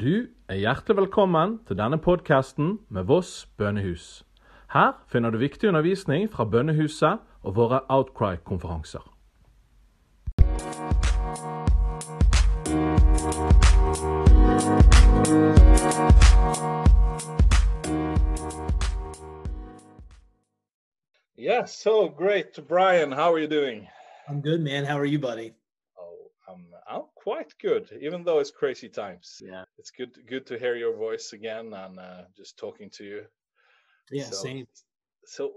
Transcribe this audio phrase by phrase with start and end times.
[0.00, 4.22] Du er hjertelig velkommen til denne podkasten med Voss bønnehus.
[4.70, 9.02] Her finner du viktig undervisning fra bønnehuset og våre Outcry-konferanser.
[21.36, 22.60] Yeah, so great.
[22.68, 23.88] Brian, how are you doing?
[24.28, 24.84] I'm good, man.
[24.84, 25.57] How are you, buddy?
[26.48, 29.40] I'm, I'm quite good, even though it's crazy times.
[29.44, 29.64] Yeah.
[29.78, 33.24] It's good good to hear your voice again and uh, just talking to you.
[34.10, 34.66] Yeah, So- same.
[35.24, 35.52] So,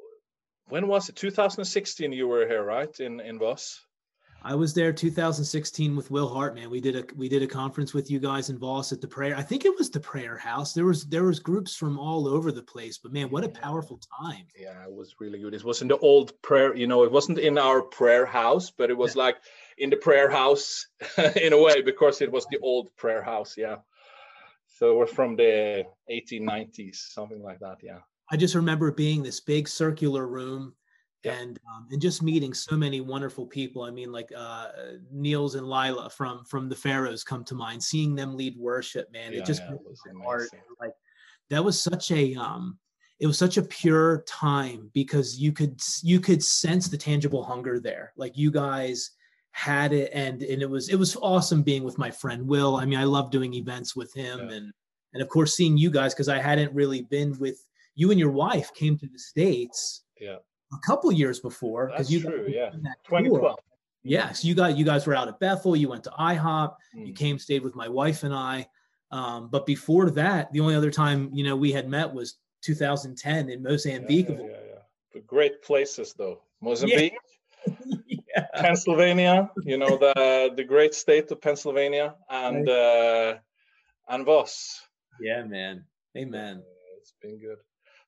[0.67, 1.15] when was it?
[1.15, 2.99] 2016 you were here, right?
[2.99, 3.85] In in Voss?
[4.43, 6.71] I was there 2016 with Will Hartman.
[6.71, 9.35] We did a we did a conference with you guys in Voss at the prayer.
[9.37, 10.73] I think it was the prayer house.
[10.73, 13.99] There was there was groups from all over the place, but man, what a powerful
[14.19, 14.47] time.
[14.59, 15.53] Yeah, it was really good.
[15.53, 18.89] It was in the old prayer, you know, it wasn't in our prayer house, but
[18.89, 19.37] it was like
[19.77, 20.87] in the prayer house
[21.35, 23.55] in a way because it was the old prayer house.
[23.57, 23.77] Yeah.
[24.67, 27.77] So was from the 1890s, something like that.
[27.83, 27.99] Yeah.
[28.31, 30.73] I just remember being this big circular room
[31.23, 31.33] Yeah.
[31.39, 33.83] and um, and just meeting so many wonderful people.
[33.83, 34.69] I mean, like uh,
[35.11, 37.83] Niels and Lila from from the Faroes come to mind.
[37.83, 40.49] Seeing them lead worship, man, Yeah, it just yeah, it broke was heart.
[40.79, 40.93] Like
[41.49, 42.79] that was such a um,
[43.19, 47.79] it was such a pure time because you could you could sense the tangible hunger
[47.79, 48.13] there.
[48.17, 49.11] Like you guys
[49.51, 52.75] had it, and and it was it was awesome being with my friend Will.
[52.77, 54.55] I mean, I love doing events with him, Yeah.
[54.55, 54.73] and
[55.13, 58.31] and of course seeing you guys because I hadn't really been with you and your
[58.31, 60.37] wife came to the states Yeah.
[60.73, 62.69] a couple years before because you true, yeah.
[62.69, 63.19] doing that tour.
[63.19, 63.59] 2012.
[64.03, 65.75] Yes, you got you guys were out at Bethel.
[65.75, 66.75] You went to IHOP.
[66.93, 67.15] You Mm.
[67.15, 68.67] came, stayed with my wife and I.
[69.11, 73.49] Um, but before that, the only other time you know we had met was 2010
[73.49, 74.29] in Mozambique.
[74.29, 74.79] yeah, yeah, yeah.
[75.11, 76.41] But great places though.
[76.61, 77.13] Mozambique,
[77.67, 77.73] Yeah.
[78.55, 83.35] Pennsylvania, you know, the the great state of Pennsylvania and uh
[84.09, 84.79] and Voss.
[85.19, 85.85] yeah, man.
[86.17, 86.63] Amen.
[86.99, 87.57] It's been good.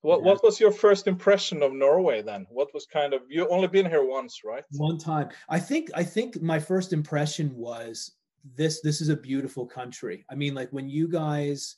[0.01, 0.25] What Yeah.
[0.25, 2.45] what was your first impression of Norway then?
[2.49, 4.63] What was kind of you only been here once, right?
[4.71, 8.11] One time, I think I think my first impression was
[8.55, 8.81] this.
[8.81, 10.25] This is a beautiful country.
[10.29, 11.77] I mean, like when you guys.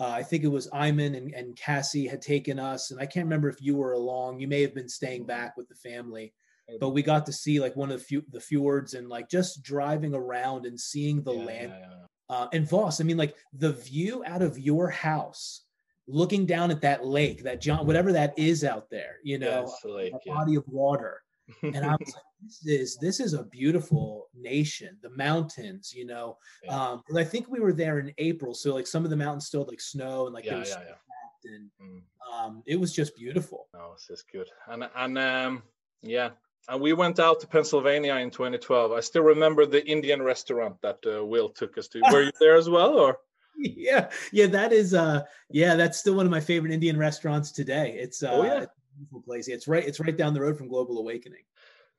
[0.00, 3.26] Uh, I think it was Iman and, and Cassie had taken us, and I can't
[3.26, 4.40] remember if you were along.
[4.40, 6.34] You may have been staying back with the family,
[6.80, 9.62] but we got to see like one of the, few, the fjords and like just
[9.62, 11.72] driving around and seeing the Yeah, land.
[11.78, 12.34] yeah, yeah.
[12.36, 15.66] Uh, and Voss, I mean, like the view out of your house,
[16.06, 19.88] looking down at that lake, that John, whatever that is out there, you know, the
[19.90, 21.20] lake, body of water.
[21.62, 24.96] And I was like, this is this is a beautiful nation.
[25.02, 26.38] The mountains, you know.
[26.70, 29.46] Um, 'cause I think we were there in April, so like some of the mountains
[29.46, 31.54] still had, like snow and like yeah, was yeah, yeah.
[31.54, 32.00] and Mm.
[32.32, 33.68] um, it was just beautiful.
[33.74, 34.48] No, it's just good.
[34.68, 35.62] And and um
[36.00, 36.30] yeah.
[36.68, 38.92] And we went out to Pennsylvania in 2012.
[38.92, 42.00] I still remember the Indian restaurant that uh, Will took us to.
[42.10, 43.18] Were you there as well, or?
[43.56, 47.96] yeah yeah that is uh yeah that's still one of my favorite indian restaurants today
[47.96, 48.62] it's uh Oh, yeah.
[48.62, 51.44] it's a beautiful place it's right it's right down the road from global awakening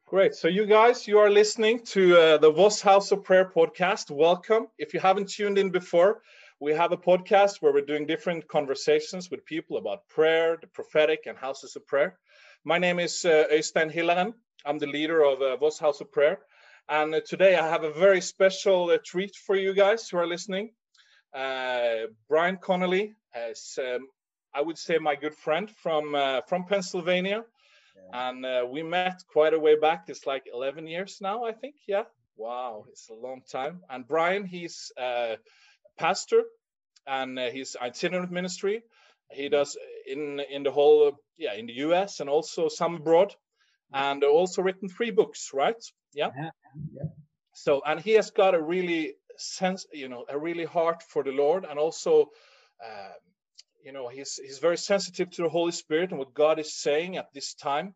[0.07, 0.35] Great.
[0.35, 4.11] So you guys, you are listening to uh, the Voss House of Prayer podcast.
[4.11, 4.67] Welcome.
[4.77, 6.21] If you haven't tuned in before,
[6.59, 11.21] we have a podcast where we're doing different conversations with people about prayer, the prophetic,
[11.25, 12.19] and houses of prayer.
[12.63, 13.89] My name is uh, Øystein.
[14.65, 16.39] I'm the leader of uh, Voss House of Prayer.
[16.89, 20.25] And uh, today I have a very special uh, treat for you guys who are
[20.25, 20.71] listening.
[21.35, 23.13] Uh, Brian Connolly
[23.51, 24.07] is, um,
[24.55, 27.45] I would say, my good friend from uh, from Pennsylvania.
[28.11, 30.05] And uh, we met quite a way back.
[30.07, 31.75] It's like 11 years now i think.
[31.87, 32.03] Yeah.
[32.35, 32.85] Wow.
[32.89, 33.81] It's a long time.
[33.89, 35.37] And brian he's a
[35.97, 36.43] pastor
[37.05, 38.81] and he's itinerant ministry.
[39.31, 39.77] He does
[40.07, 43.35] in in the whole yeah in the us and also some abroad
[43.95, 45.81] and also written three books right?
[46.13, 46.29] Yeah.
[46.37, 46.49] Yeah,
[46.93, 47.09] yeah.
[47.53, 51.31] so and he has got a really sense you know a really heart for the
[51.31, 52.29] lord and also
[52.85, 53.19] um,
[53.85, 57.17] you know he's he's very sensitive to the holy spirit and what god is saying
[57.17, 57.93] at this time.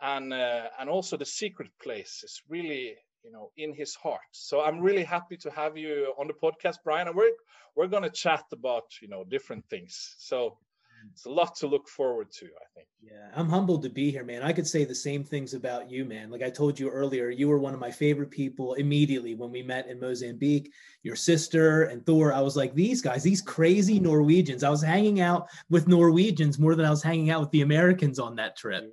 [0.00, 4.30] And uh, and also the secret place is really you know in his heart.
[4.32, 7.32] So i'm really happy to have you on the podcast brian and we're
[7.74, 10.14] we're going to chat about you know different things.
[10.18, 10.58] So
[11.10, 14.24] it's a lot to look forward to i think yeah i'm humbled to be here
[14.24, 17.30] man i could say the same things about you man like i told you earlier
[17.30, 20.72] you were one of my favorite people immediately when we met in mozambique
[21.02, 25.20] your sister and thor i was like these guys these crazy norwegians i was hanging
[25.20, 28.84] out with norwegians more than i was hanging out with the americans on that trip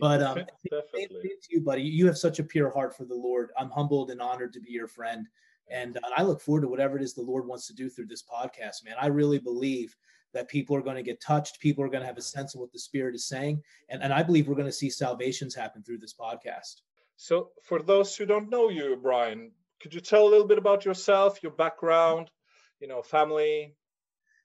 [0.00, 0.36] But, um,
[0.70, 1.82] definitely you, buddy.
[1.82, 3.50] You have such a pure heart for the Lord.
[3.58, 5.28] I'm humbled and honored to be your friend.
[5.70, 8.06] And uh, I look forward to whatever it is the Lord wants to do through
[8.06, 8.96] this podcast, man.
[9.00, 9.94] I really believe
[10.34, 11.60] that people are going to get touched.
[11.60, 13.62] People are going to have a sense of what the Spirit is saying.
[13.88, 16.80] And, and I believe we're going to see salvations happen through this podcast.
[17.16, 20.84] So, for those who don't know you, Brian, could you tell a little bit about
[20.84, 22.30] yourself, your background,
[22.80, 23.76] you know, family?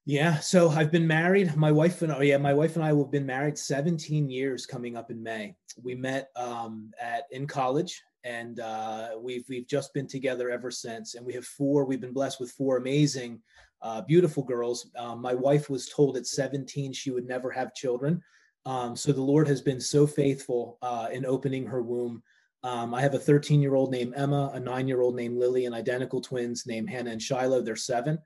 [0.06, 1.56] Yeah, so I've been married.
[1.58, 4.96] My wife and oh yeah, my wife and I have been married 17 years coming
[4.96, 5.54] up in May.
[5.84, 11.16] We met um, at in college, and uh, we've we've just been together ever since.
[11.16, 11.84] And we have four.
[11.84, 13.42] We've been blessed with four amazing,
[13.82, 14.90] uh, beautiful girls.
[14.98, 18.22] Um, my wife was told at 17 she would never have children,
[18.66, 22.22] um, so the Lord has been so faithful uh, in opening her womb.
[22.64, 25.66] Um, I have a 13 year old named Emma, a nine year old named Lily,
[25.66, 27.62] and identical twins named Hannah and Shiloh.
[27.62, 28.20] They're seven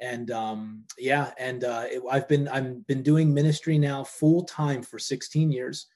[0.00, 4.82] and um, yeah, and uh, it, I've been I've been doing ministry now full time
[4.82, 5.86] for 16 years.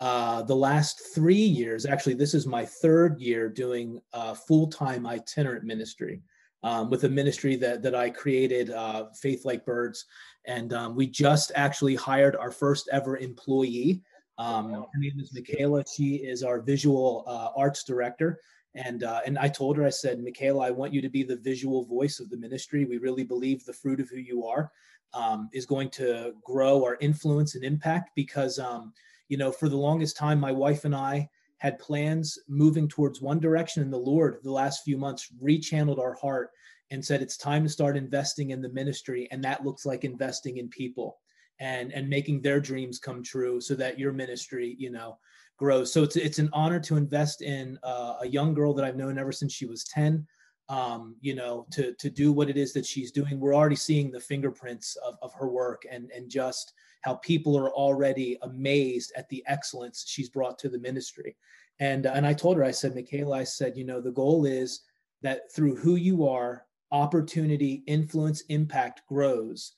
[0.00, 5.06] Uh, the last three years, actually, this is my third year doing uh, full time
[5.06, 6.22] itinerant ministry
[6.62, 10.06] um, with a ministry that that I created, uh, Faith Like Birds,
[10.46, 14.02] and um, we just actually hired our first ever employee.
[14.38, 15.84] Um, her name is Michaela.
[15.92, 18.40] She is our visual uh, arts director.
[18.74, 21.36] And uh, and I told her, I said, Michaela, I want you to be the
[21.36, 22.84] visual voice of the ministry.
[22.84, 24.70] We really believe the fruit of who you are
[25.14, 28.92] um, is going to grow our influence and impact because um,
[29.28, 31.28] you know for the longest time, my wife and I
[31.58, 36.14] had plans moving towards one direction, and the Lord the last few months rechanneled our
[36.14, 36.50] heart
[36.90, 40.58] and said it's time to start investing in the ministry, and that looks like investing
[40.58, 41.18] in people
[41.60, 45.18] and and making their dreams come true so that your ministry you know
[45.58, 45.92] grows.
[45.92, 49.18] So it's it's an honor to invest in uh, a young girl that I've known
[49.18, 50.26] ever since she was ten.
[50.70, 53.40] Um, you know, to to do what it is that she's doing.
[53.40, 56.72] We're already seeing the fingerprints of, of her work and and just
[57.02, 61.36] how people are already amazed at the excellence she's brought to the ministry.
[61.80, 64.44] And uh, and I told her, I said, Michaela, I said, you know, the goal
[64.44, 64.80] is
[65.22, 69.72] that through who you are, opportunity, influence, impact grows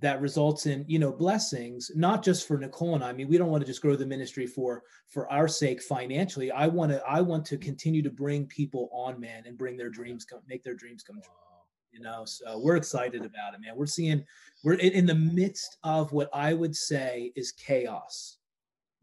[0.00, 3.38] that results in you know blessings not just for nicole and i, I mean we
[3.38, 6.50] don't want to just grow the ministry for for our sake financially.
[6.50, 9.90] I want to i want to continue to bring people on man and bring their
[9.90, 11.53] dreams come make their dreams come true
[11.94, 14.24] you know so we're excited about it man we're seeing
[14.64, 18.38] we're in, the midst of what i would say is chaos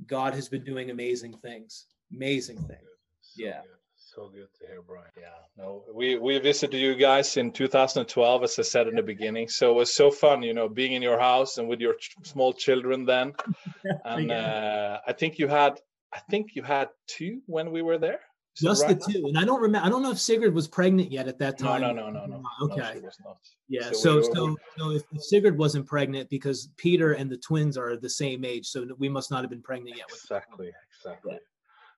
[0.06, 2.90] god has been doing amazing things amazing things
[3.22, 3.82] so yeah good
[4.14, 5.08] so good to hear, Brian.
[5.18, 9.48] Yeah, no, we we visited you guys in 2012, as I said in the beginning.
[9.48, 12.16] So it was so fun, you know, being in your house and with your ch-
[12.24, 13.34] small children then.
[14.04, 14.36] And yeah.
[14.36, 15.80] uh, I think you had,
[16.14, 18.20] I think you had two when we were there.
[18.56, 19.86] Just right the two, and I don't remember.
[19.86, 21.82] I don't know if Sigrid was pregnant yet at that time.
[21.82, 22.74] No, no, no, no, no.
[22.74, 23.00] Okay.
[23.02, 23.38] No,
[23.70, 23.92] yeah.
[23.92, 28.10] So, so, so, so if Sigrid wasn't pregnant, because Peter and the twins are the
[28.10, 30.08] same age, so we must not have been pregnant yet.
[30.10, 30.72] Exactly.
[31.00, 31.34] Exactly.
[31.34, 31.40] Yeah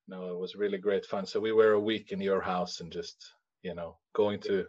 [0.08, 1.26] no, it was really great fun.
[1.26, 4.66] So we were a week in your house and just, you know, going to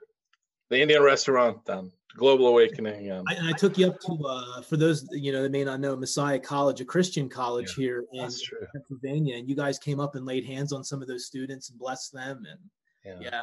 [0.71, 3.11] the Indian restaurant and Global Awakening.
[3.11, 5.65] And I, and I took you up to, uh, for those, you know, that may
[5.65, 8.31] not know, Messiah College, a Christian college yeah, here in
[8.73, 9.37] Pennsylvania.
[9.37, 12.13] And you guys came up and laid hands on some of those students and blessed
[12.13, 12.45] them.
[12.51, 13.31] And yeah.
[13.31, 13.43] yeah.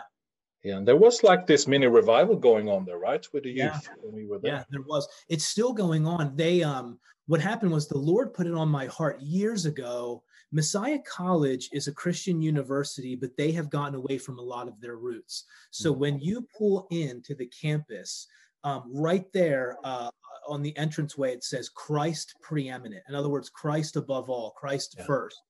[0.64, 3.26] Yeah, and there was like this mini revival going on there, right?
[3.34, 3.94] With the youth yeah.
[4.04, 4.54] when we were there.
[4.54, 5.08] Yeah, there was.
[5.28, 6.36] It's still going on.
[6.36, 11.00] They um what happened was the Lord put it on my heart years ago Messiah
[11.08, 14.98] College is a Christian university, but they have gotten away from a lot of their
[14.98, 15.46] roots.
[15.72, 16.00] So mm-hmm.
[16.02, 18.28] when you pull into the campus,
[18.64, 20.12] um, right there uh,
[20.48, 23.04] on the entranceway, it says Christ preeminent.
[23.08, 25.06] In other words, Christ above all, Christ yeah.
[25.06, 25.42] first.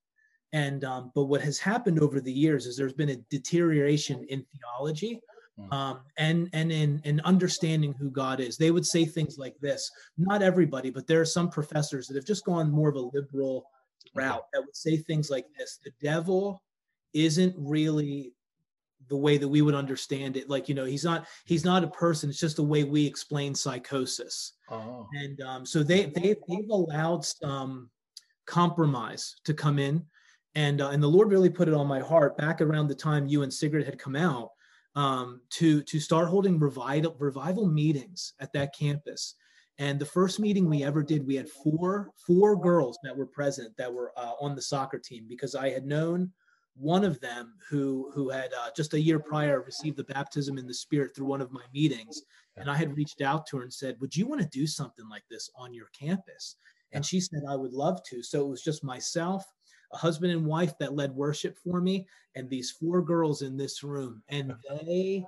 [0.53, 4.45] And um, but what has happened over the years is there's been a deterioration in
[4.53, 5.21] theology
[5.57, 5.73] mm.
[5.73, 8.57] um, and and in, in understanding who God is.
[8.57, 9.89] They would say things like this.
[10.17, 13.65] Not everybody, but there are some professors that have just gone more of a liberal
[14.13, 16.61] route that would say things like this the devil
[17.13, 18.33] isn't really
[19.09, 20.49] the way that we would understand it.
[20.49, 23.53] Like you know he's not he's not a person it's just the way we explain
[23.53, 24.53] psychosis.
[24.69, 25.05] Oh.
[25.13, 27.89] and um, so they, they they've allowed some
[28.45, 30.05] compromise to come in.
[30.55, 33.27] And uh, and the lord really put it on my heart back around the time
[33.27, 34.49] you and sigrid had come out
[34.95, 39.35] um, to to start holding revival revival meetings at that campus
[39.79, 43.75] and the first meeting we ever did, we had four four girls that were present
[43.77, 46.31] that were uh, on the soccer team because I had known
[46.75, 50.67] one of them who who had uh, just a year prior received the baptism in
[50.67, 52.21] the Spirit through one of my meetings,
[52.57, 55.07] and I had reached out to her and said, "Would you want to do something
[55.09, 56.55] like this on your campus?"
[56.91, 59.45] And she said, "I would love to." So it was just myself,
[59.93, 63.83] a husband and wife that led worship for me, and these four girls in this
[63.83, 64.53] room, and
[64.85, 65.25] they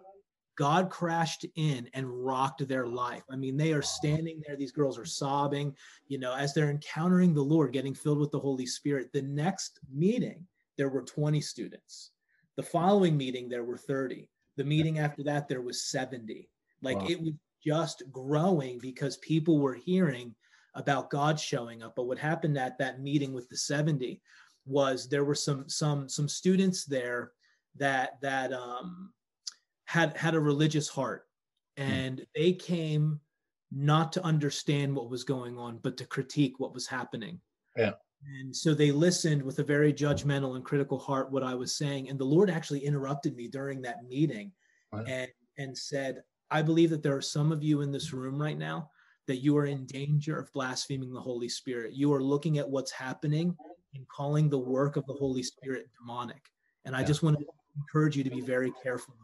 [0.56, 3.24] God crashed in and rocked their life.
[3.30, 5.76] I mean, they are standing there, these girls are sobbing,
[6.08, 9.12] you know, as they're encountering the Lord, getting filled with the Holy Spirit.
[9.12, 10.46] The next meeting,
[10.78, 12.12] there were 20 students.
[12.56, 14.28] The following meeting, there were 30.
[14.58, 16.48] The meeting after that, there was 70.
[16.82, 17.08] Like wow.
[17.10, 17.34] it was
[17.66, 20.36] just growing because people were hearing
[20.76, 21.96] about God showing up.
[21.96, 24.22] But what happened at that meeting with the 70
[24.66, 27.32] was there were some some some students there
[27.76, 29.12] that that um
[29.86, 31.28] had had a religious heart
[31.78, 31.84] hmm.
[31.84, 33.20] and they came
[33.72, 37.40] not to understand what was going on, but to critique what was happening.
[37.76, 37.94] Yeah.
[38.40, 42.10] And so they listened with a very judgmental and critical heart what I was saying.
[42.10, 44.52] And the Lord actually interrupted me during that meeting
[44.94, 45.04] Wow.
[45.08, 48.58] and and said, I believe that there are some of you in this room right
[48.58, 48.90] now
[49.28, 51.94] that you are in danger of blaspheming the Holy Spirit.
[51.94, 53.56] You are looking at what's happening
[53.96, 56.44] and calling the work of the Holy Spirit demonic.
[56.86, 57.46] And I just want to
[57.78, 59.16] encourage you to be very careful.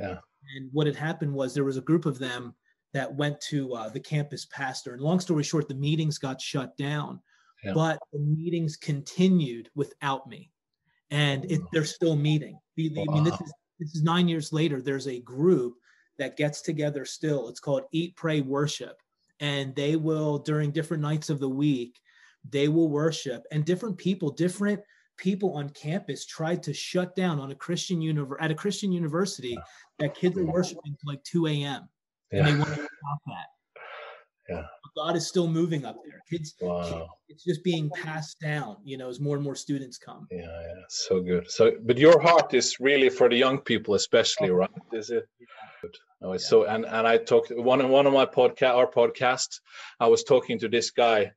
[0.00, 0.18] Yeah.
[0.56, 2.54] And what had happened was there was a group of them
[2.92, 4.92] that went to uh, the campus pastor.
[4.92, 7.20] And long story short, the meetings got shut down,
[7.64, 7.72] Yeah.
[7.74, 10.50] but the meetings continued without me.
[11.10, 12.58] And it, they're still meeting.
[12.76, 14.80] The- the- I mean, this is this is nine years later.
[14.80, 15.74] There's a group
[16.18, 17.48] that gets together still.
[17.48, 18.96] It's called Eat, Pray, Worship.
[19.40, 21.98] And they will, during different nights of the week,
[22.48, 23.42] they will worship.
[23.50, 24.80] And different people, different
[25.16, 29.58] people on campus tried to shut down on a Christian univer- at a Christian university
[29.98, 31.88] that kids are worshiping till like 2 a.m.
[32.32, 33.46] And they want to stop that.
[34.48, 34.62] Yeah.
[34.82, 36.20] But God is still moving up there.
[36.30, 37.08] Kids, Wow.
[37.28, 40.26] it's just being passed down, you know, as more and more students come.
[40.30, 41.50] Yeah, yeah, so good.
[41.50, 44.70] So, but your heart is really for the young people, especially, right?
[44.92, 45.24] Is it?
[45.80, 45.94] Good.
[46.22, 46.48] Oh, it's Yeah.
[46.50, 46.64] so.
[46.64, 49.60] And and I talked one on one of my podcast, our podcast.
[50.00, 51.32] I was talking to this guy,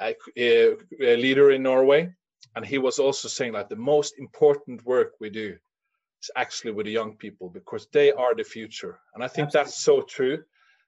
[0.00, 2.12] a, a leader in Norway,
[2.54, 5.56] and he was also saying like the most important work we do
[6.22, 9.76] is actually with the young people because they are the future, and I think that's
[9.82, 10.42] so true.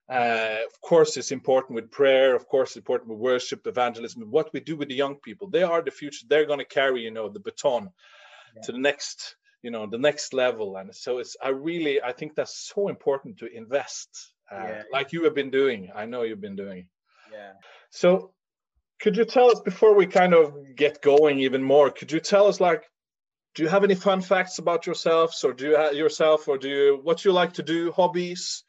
[0.09, 2.37] Uh, of course, it's important with prayer.
[2.37, 4.31] Of course, it's important with worship, evangelism.
[4.31, 6.27] What we do with the young people, they are the future.
[6.29, 7.89] They're going to carry, you know, the baton
[8.55, 8.63] Yeah.
[8.65, 10.77] to the next, you know, the next level.
[10.77, 14.83] And so it's, I really, I think that's so important to invest, uh, Yeah.
[14.93, 15.91] like you have been doing.
[15.95, 16.87] I know you've been doing.
[17.33, 17.55] Yeah.
[17.91, 18.35] So,
[19.01, 21.91] could you tell us before we kind of get going even more?
[21.91, 22.85] Could you tell us, like,
[23.55, 26.69] do you have any fun facts about yourselves, or do you have yourself, or do
[26.69, 28.65] you what you like to do, hobbies?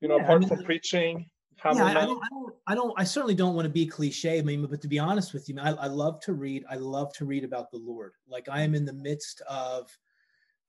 [0.00, 1.26] You know, Yeah, I apart mean, from preaching,
[1.64, 4.38] yeah, I, I don't, I don't, I don't, I certainly don't want to be cliche.
[4.38, 6.64] I mean, but to be honest with you, I, I love to read.
[6.70, 8.12] I love to read about the Lord.
[8.28, 9.90] Like I am in the midst of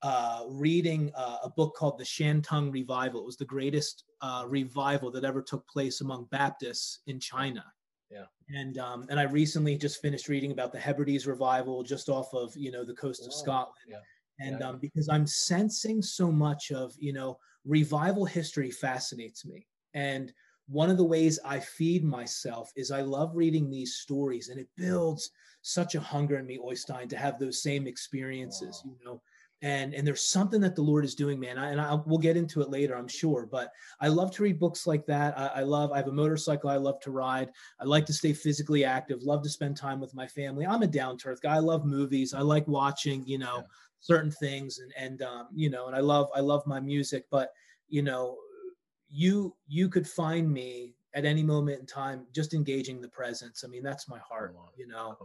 [0.02, 3.22] uh, reading uh, a book called the Shantung Revival.
[3.22, 7.64] It was the greatest uh, revival that ever took place among Baptists in China.
[8.10, 8.26] Yeah.
[8.50, 12.56] And um, and I recently just finished reading about the Hebrides revival just off of
[12.58, 13.76] you know the coast of Scotland.
[13.88, 13.98] Yeah.
[14.40, 14.70] And Yeah.
[14.70, 19.68] um, because I'm sensing so much of you know revival history fascinates me.
[19.94, 20.34] And
[20.68, 24.70] one of the ways I feed myself is I love reading these stories, and it
[24.76, 28.82] builds such a hunger in me, Oystein, to have those same experiences.
[28.86, 28.92] Wow.
[29.00, 29.22] You know,
[29.62, 31.58] and and there's something that the Lord is doing, man.
[31.58, 33.46] I, and I, we'll get into it later, I'm sure.
[33.46, 35.38] But I love to read books like that.
[35.38, 35.92] I, I love.
[35.92, 36.70] I have a motorcycle.
[36.70, 37.50] I love to ride.
[37.80, 39.22] I like to stay physically active.
[39.24, 40.66] Love to spend time with my family.
[40.66, 41.56] I'm a down to earth guy.
[41.56, 42.34] I love movies.
[42.34, 43.26] I like watching.
[43.26, 43.56] You know.
[43.58, 43.64] Yeah.
[44.02, 47.52] certain things and and um, you know and i love i love my music but
[47.90, 48.38] you know
[49.10, 53.68] you you could find me at any moment in time just engaging the presence i
[53.68, 55.18] mean that's my heart you know.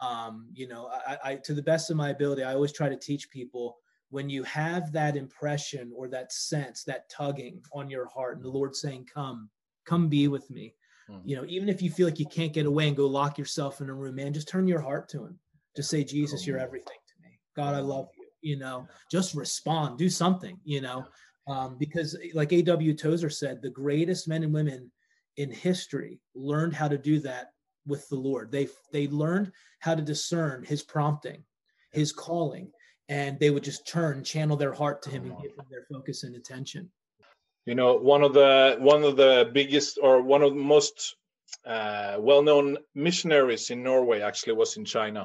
[0.00, 2.96] Um you know I, I to the best of my ability i always try to
[2.96, 3.78] teach people
[4.10, 8.50] when you have that impression or that sense that tugging on your heart and the
[8.50, 9.48] lord saying come
[9.84, 10.74] come be with me
[11.10, 11.22] Mhm.
[11.24, 13.80] you know even if you feel like you can't get away and go lock yourself
[13.80, 15.38] in a room man just turn your heart to him.
[15.76, 17.38] Just say jesus you're everything to me.
[17.54, 18.86] God i love you you know.
[18.88, 18.94] Yeah.
[19.10, 21.06] just respond do something you know.
[21.48, 22.92] Um, because like A.W.
[22.94, 24.90] Tozer said the greatest men and women
[25.36, 27.52] in history learned how to do that
[27.86, 31.42] with the lord they they learned how to discern his prompting
[31.92, 32.70] his calling
[33.08, 36.24] and they would just turn channel their heart to him and give him their focus
[36.24, 36.90] and attention
[37.66, 41.16] You know, one of the one of the biggest or one of the most
[41.66, 45.22] uh, well-known missionaries in Norway actually was in China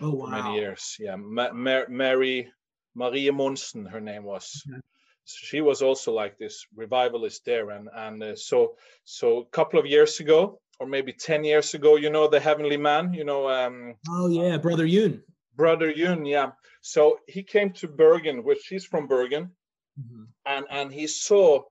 [0.00, 0.96] oh for many years.
[1.00, 2.52] Yeah, Ma- Ma- Mary
[2.94, 4.62] Marie Monsen, her name was.
[4.68, 4.80] Mhm.
[5.24, 9.78] So she was also like this revivalist there, and and uh, so so a couple
[9.80, 13.48] of years ago, or maybe ten years ago, you know, the Heavenly Man, you know,
[13.48, 15.22] um, oh yeah brother yun
[15.54, 16.52] Brother Yun, yeah.
[16.80, 19.50] So he came to Bergen, which he's from Bergen,
[20.00, 20.28] Mhm.
[20.46, 21.62] and and he saw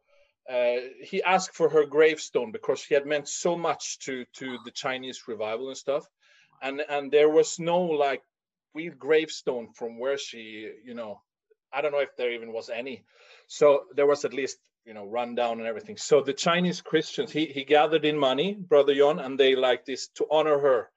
[0.49, 4.71] uh, he asked for her gravestone because she had meant so much to to the
[4.71, 6.05] Chinese revival and stuff,
[6.61, 8.21] and and there was no like
[8.75, 11.21] real gravestone from where she you know
[11.73, 13.03] I don't know if there even was any,
[13.47, 15.97] so there was at least you know run down and everything.
[15.97, 20.07] So the Chinese Christians he he gathered in money, brother Yun, and they like this
[20.15, 20.89] to honor her.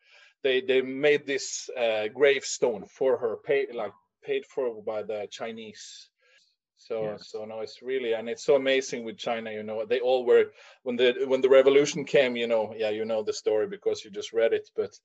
[0.42, 6.08] They they made this uh, gravestone for her, paid like paid for by the Chinese.
[6.76, 7.28] So Yes.
[7.28, 9.50] so no, it's really and it's so amazing with China.
[9.50, 10.46] You know, they all were
[10.82, 12.36] when the when the revolution came.
[12.36, 14.98] You know, yeah, you know the story because you just read it, but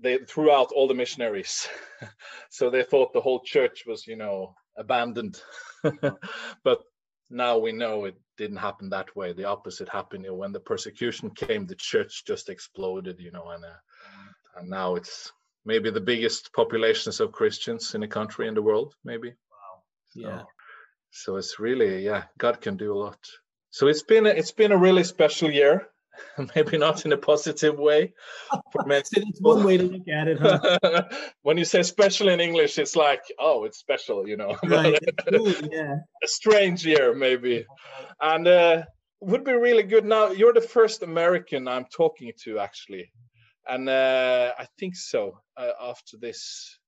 [0.00, 1.68] they threw out all the missionaries,
[2.50, 5.40] so they thought the whole church was you know abandoned.
[6.64, 6.82] but
[7.30, 9.32] now we know it didn't happen that way.
[9.32, 10.24] The opposite happened.
[10.24, 13.18] You know, when the persecution came, the church just exploded.
[13.20, 13.78] You know, and uh,
[14.56, 15.32] and now it's
[15.64, 18.94] maybe the biggest populations of Christians in a country in the world.
[19.04, 19.28] Maybe.
[19.28, 19.82] Wow.
[20.14, 20.38] Yeah.
[20.38, 20.46] So,
[21.10, 23.18] so it's really yeah, God can do a lot.
[23.70, 25.88] So it's been a, it's been a really special year.
[26.54, 28.12] maybe not in a positive way.
[28.90, 30.38] it's one way to look at it.
[30.38, 31.04] Huh?
[31.42, 34.56] when you say special in English, it's like, oh, it's special, you know.
[34.64, 34.98] Right.
[35.30, 35.96] Cool, yeah.
[36.24, 37.64] A strange year, maybe.
[38.20, 38.82] And uh,
[39.20, 40.04] would be really good.
[40.04, 43.10] Now, you're the first American I'm talking to, actually.
[43.68, 45.38] And uh, I think so.
[45.56, 46.78] Uh, after this,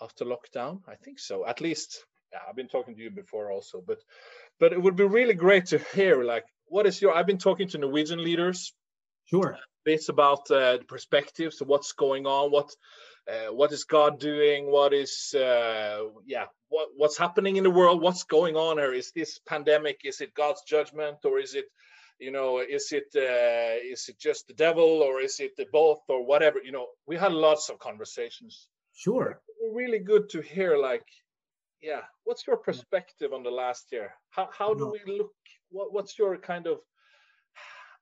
[0.00, 1.46] after lockdown, I think so.
[1.46, 3.98] At least, yeah, I've been talking to you before also, but
[4.58, 7.14] but it would be really great to hear like what is your?
[7.14, 8.72] I've been talking to Norwegian leaders.
[9.26, 9.56] Sure.
[9.84, 12.70] Bits about uh, the perspectives of what's going on, what
[13.30, 18.00] uh, what is God doing, what is uh, yeah, what what's happening in the world,
[18.00, 18.92] what's going on here?
[18.92, 20.00] Is this pandemic?
[20.04, 21.66] Is it God's judgment, or is it
[22.18, 26.00] you know is it uh, is it just the devil or is it the both
[26.08, 29.40] or whatever you know we had lots of conversations sure
[29.72, 31.06] really good to hear like
[31.82, 35.32] yeah what's your perspective on the last year how, how do we look
[35.74, 36.78] what, what's your kind of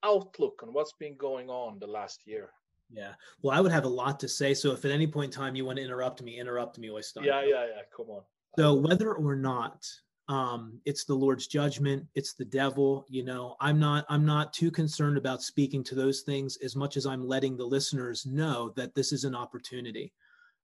[0.05, 2.50] outlook on what's been going on the last year?
[2.91, 3.12] Yeah.
[3.41, 4.52] Well i would have a lot to say.
[4.55, 7.25] So if at any point in time you want to interrupt me interrupt me Oystein.
[7.25, 7.83] yeah yeah yeah.
[7.97, 8.23] Come on.
[8.59, 9.87] So whether or not
[10.29, 14.71] um, it's the lord's judgment it's the devil you know i'm not i'm not too
[14.71, 18.95] concerned about speaking to those things as much as i'm letting the listeners know that
[18.95, 20.12] this is an opportunity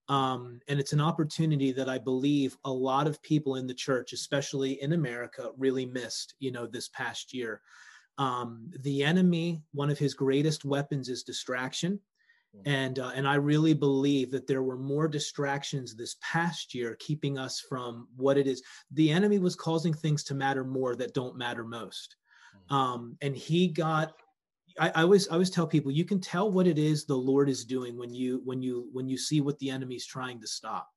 [0.08, 4.12] um, and it's an opportunity that I believe a lot of people in the church,
[4.12, 7.60] especially in America, really missed, you know, this past year.
[8.16, 12.00] Um, the enemy, one of his greatest weapons is distraction.
[12.56, 12.68] Hmm.
[12.68, 17.36] And, uh, and I really believe that there were more distractions this past year keeping
[17.36, 18.62] us from what it is.
[18.92, 22.16] The enemy was causing things to matter more that don't matter most.
[22.70, 22.74] Hmm.
[22.74, 24.14] Um, and he got
[24.78, 27.48] I, I always I always tell people you can tell what it is the Lord
[27.48, 30.88] is doing when you when you when you see what the enemy's trying to stop.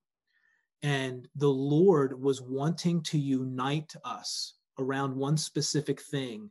[0.84, 6.50] And the Lord was wanting to unite us around one specific thing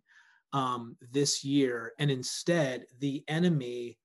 [0.53, 3.99] um, this year, and instead the enemy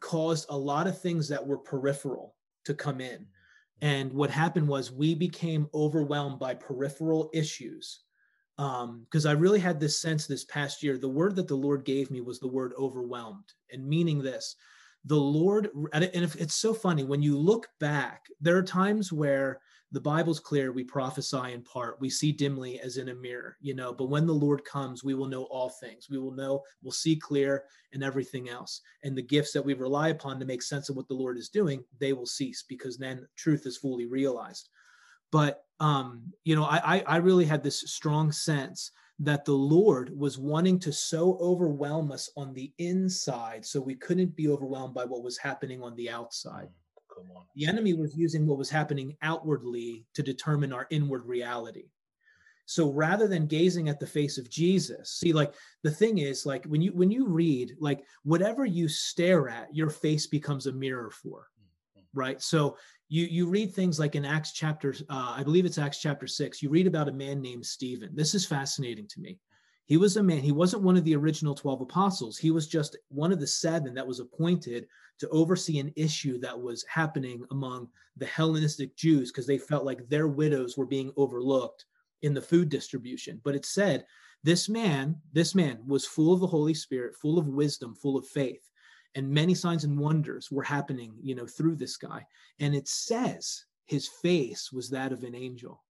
[0.00, 3.26] caused a lot of things that were peripheral to come in.
[3.80, 8.00] And what happened was we became overwhelmed by peripheral issues
[8.56, 10.96] because um, I really had this sense this past year.
[10.96, 14.56] The word that the Lord gave me was the word overwhelmed, and meaning this
[15.06, 19.60] the Lord, and if it's so funny when you look back, there are times where
[19.92, 23.74] the Bible's clear, we prophesy in part, we see dimly as in a mirror, you
[23.74, 26.08] know, but when the Lord comes, we will know all things.
[26.10, 28.80] We will know, we'll see clear and everything else.
[29.04, 31.50] And the gifts that we rely upon to make sense of what the Lord is
[31.50, 34.70] doing, they will cease because then truth is fully realized.
[35.34, 40.38] But um, you know, I, I really had this strong sense that the Lord was
[40.38, 45.24] wanting to so overwhelm us on the inside, so we couldn't be overwhelmed by what
[45.24, 46.68] was happening on the outside.
[46.68, 47.42] Mm, come on.
[47.56, 51.86] The enemy was using what was happening outwardly to determine our inward reality.
[52.66, 56.64] So rather than gazing at the face of Jesus, see, like the thing is, like
[56.66, 61.10] when you when you read, like whatever you stare at, your face becomes a mirror
[61.10, 62.20] for, mm-hmm.
[62.20, 62.40] right?
[62.40, 62.76] So
[63.14, 66.60] you you read things like in acts chapter uh, i believe it's acts chapter 6
[66.60, 68.10] you read about a man named stephen.
[68.12, 69.38] This is fascinating to me.
[69.86, 72.36] He was a man he wasn't one of the original 12 apostles.
[72.36, 74.88] He was just one of the seven that was appointed
[75.20, 80.08] to oversee an issue that was happening among the hellenistic jews because they felt like
[80.08, 81.84] their widows were being overlooked
[82.22, 83.40] in the food distribution.
[83.44, 84.06] But it said
[84.42, 88.26] this man this man was full of the holy spirit full of wisdom full of
[88.26, 88.70] faith
[89.14, 92.26] and many signs and wonders were happening you know through this guy.
[92.60, 95.82] And it says his face was that of an angel.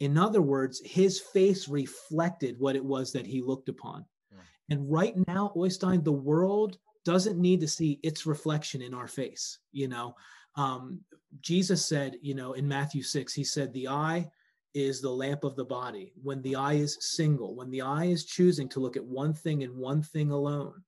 [0.00, 4.04] In other words his face reflected what it was that he looked upon.
[4.32, 4.38] Yeah.
[4.70, 9.58] and right now oystein the world doesn't need to see its reflection in our face
[9.72, 10.14] you know?
[10.56, 11.00] Um,
[11.40, 14.30] jesus said you know in matthew 6 he said the eye
[14.74, 16.12] is the lamp of the body.
[16.20, 19.62] When the eye is single when the eye is choosing to look at one thing
[19.62, 20.82] and one thing alone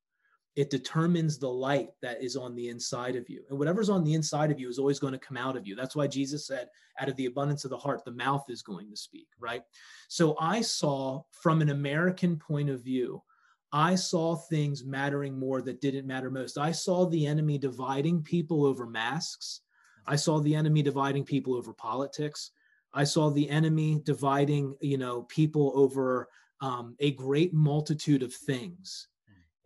[0.57, 3.45] it determines the light that is on the inside of you.
[3.51, 5.77] And whatever's on the inside of you is always going to come out of you.
[5.77, 8.89] That's why Jesus said, out of the abundance of the heart, the mouth is going
[8.91, 9.63] to speak, right?
[10.09, 13.23] So I saw from an American point of view,
[13.71, 16.57] I saw things mattering more that didn't matter most.
[16.57, 19.61] I saw the enemy dividing people over masks.
[20.07, 22.53] I saw the enemy dividing people over politics.
[22.95, 26.29] I saw the enemy dividing, you know, people over
[26.63, 29.09] um, a great multitude of things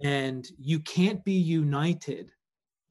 [0.03, 2.31] and you can't be united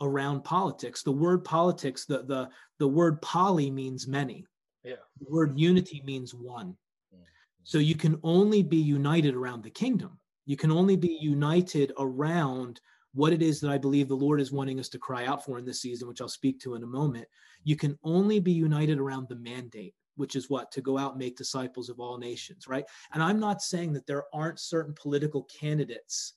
[0.02, 4.46] around politics the word politics the the the word poly means many
[4.84, 6.76] yeah the word unity means one
[7.14, 7.24] mm-hmm.
[7.70, 10.18] So you can only be united around the kingdom.
[10.48, 12.82] You can only be united around
[13.14, 15.60] what it is that I believe the Lord is wanting us to cry out for
[15.60, 17.28] in this season, which I'll speak to in a moment.
[17.64, 20.72] You can only be united around the mandate, which is what?
[20.72, 22.86] To go out and make disciples of all nations, right?
[23.14, 26.34] And I'm not saying that there aren't certain political candidates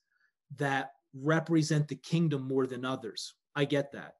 [0.56, 3.34] that represent the kingdom more than others.
[3.54, 4.14] I get that.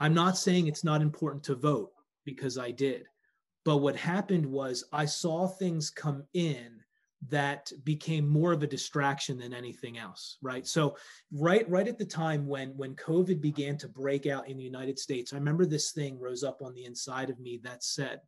[0.00, 1.90] I'm not saying it's not important to vote
[2.24, 3.06] because I did.
[3.64, 6.80] But what happened was I saw things come in
[7.28, 10.96] that became more of a distraction than anything else right so
[11.32, 14.96] right right at the time when when covid began to break out in the united
[14.98, 18.20] states i remember this thing rose up on the inside of me that said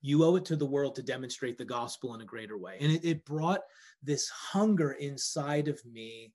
[0.00, 2.90] you owe it to the world to demonstrate the gospel in a greater way and
[2.90, 3.60] it, it brought
[4.02, 6.32] this hunger inside of me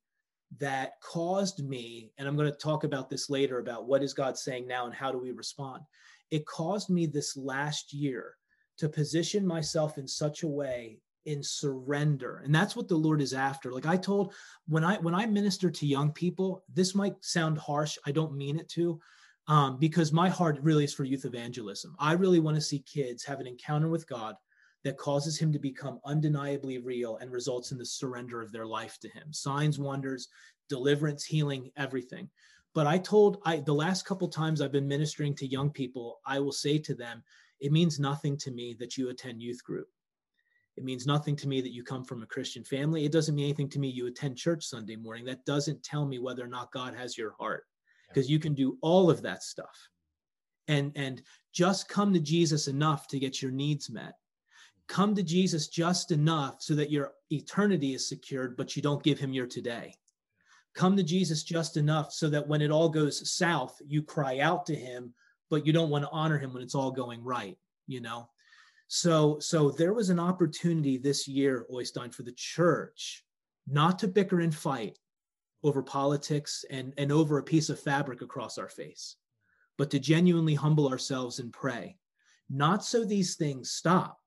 [0.58, 4.38] that caused me, and I'm going to talk about this later about what is God
[4.38, 5.84] saying now and how do we respond.
[6.32, 8.36] It caused me this last year
[8.78, 13.34] to position myself in such a way in surrender and that's what the lord is
[13.34, 14.34] after like i told
[14.68, 18.58] when i when i minister to young people this might sound harsh i don't mean
[18.58, 19.00] it to
[19.48, 23.26] um, because my heart really is for youth evangelism i really want to see kids
[23.26, 24.36] have an encounter with god
[24.84, 28.98] that causes him to become undeniably real and results in the surrender of their life
[29.02, 29.32] to him.
[29.32, 30.30] Signs wonders
[30.70, 32.30] deliverance healing everything.
[32.76, 36.40] But i told i the last couple times i've been ministering to young people i
[36.40, 37.24] will say to them
[37.60, 39.88] it means nothing to me that you attend youth group.
[40.78, 43.04] It means nothing to me that you come from a christian family.
[43.04, 45.26] It doesn't mean anything to me you attend church sunday morning.
[45.26, 47.66] That doesn't tell me whether or not god has your heart
[48.08, 49.90] because you can do all of that stuff.
[50.68, 54.14] And and just come to jesus enough to get your needs met
[54.90, 59.20] come to Jesus just enough so that your eternity is secured, but you don't give
[59.20, 59.94] him your today.
[60.76, 64.66] Come to Jesus just enough so that when it all goes south, you cry out
[64.66, 65.14] to him,
[65.50, 68.30] but you don't want to honor him when it's all going right, you know?
[68.88, 73.24] So, so there was an opportunity this year, Oystein, for the church
[73.68, 74.98] not to bicker and fight
[75.64, 79.18] over politics and, and over a piece of fabric across our face,
[79.78, 81.98] but to genuinely humble ourselves and pray.
[82.50, 84.19] Not so these things stop,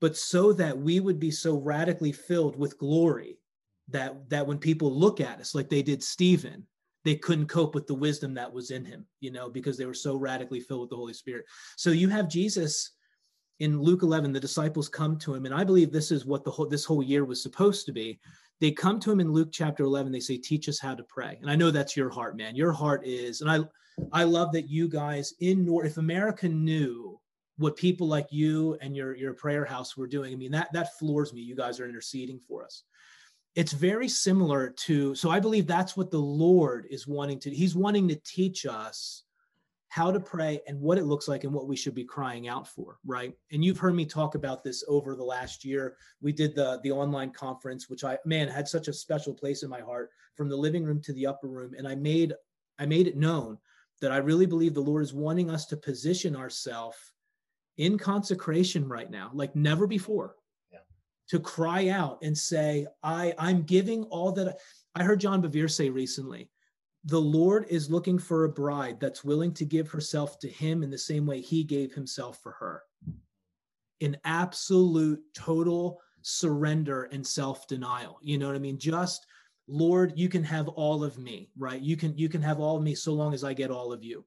[0.00, 3.38] but so that we would be so radically filled with glory
[3.88, 6.66] that that when people look at us like they did Stephen,
[7.04, 9.94] they couldn't cope with the wisdom that was in him, you know, because they were
[9.94, 11.44] so radically filled with the Holy Spirit.
[11.76, 12.92] So you have Jesus
[13.60, 16.50] in Luke 11, the disciples come to him, and I believe this is what the
[16.50, 18.18] whole this whole year was supposed to be.
[18.58, 20.12] They come to him in Luke chapter 11.
[20.12, 22.56] They say, "Teach us how to pray." And I know that's your heart, man.
[22.56, 23.60] Your heart is, and I
[24.12, 25.86] I love that you guys in North.
[25.86, 27.09] If America knew
[27.60, 30.32] what people like you and your your prayer house were doing.
[30.32, 31.42] I mean, that that floors me.
[31.42, 32.84] You guys are interceding for us.
[33.54, 37.76] It's very similar to so I believe that's what the Lord is wanting to he's
[37.76, 39.24] wanting to teach us
[39.88, 42.66] how to pray and what it looks like and what we should be crying out
[42.66, 43.34] for, right?
[43.50, 45.96] And you've heard me talk about this over the last year.
[46.22, 49.68] We did the the online conference which I man had such a special place in
[49.68, 52.32] my heart from the living room to the upper room and I made
[52.78, 53.58] I made it known
[54.00, 57.09] that I really believe the Lord is wanting us to position ourselves
[57.78, 60.36] in consecration right now, like never before,
[60.72, 60.80] yeah.
[61.28, 64.48] to cry out and say, I, I'm giving all that.
[64.94, 66.50] I, I heard John Bevere say recently,
[67.04, 70.90] the Lord is looking for a bride that's willing to give herself to him in
[70.90, 72.82] the same way he gave himself for her.
[74.00, 78.18] In absolute, total surrender and self denial.
[78.22, 78.78] You know what I mean?
[78.78, 79.26] Just,
[79.66, 81.80] Lord, you can have all of me, right?
[81.80, 84.04] You can you can have all of me so long as I get all of
[84.04, 84.24] you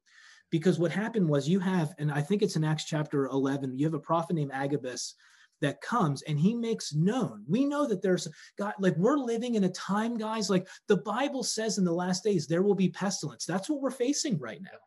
[0.53, 3.87] because what happened was you have, and I think it's in Acts chapter 11, you
[3.87, 5.15] have a prophet named Agabus
[5.61, 7.43] that comes and he makes known.
[7.49, 11.41] We know that there's God, like we're living in a time, guys, like the Bible
[11.41, 13.47] says in the last days, there will be pestilence.
[13.47, 14.77] That's what we're facing right now.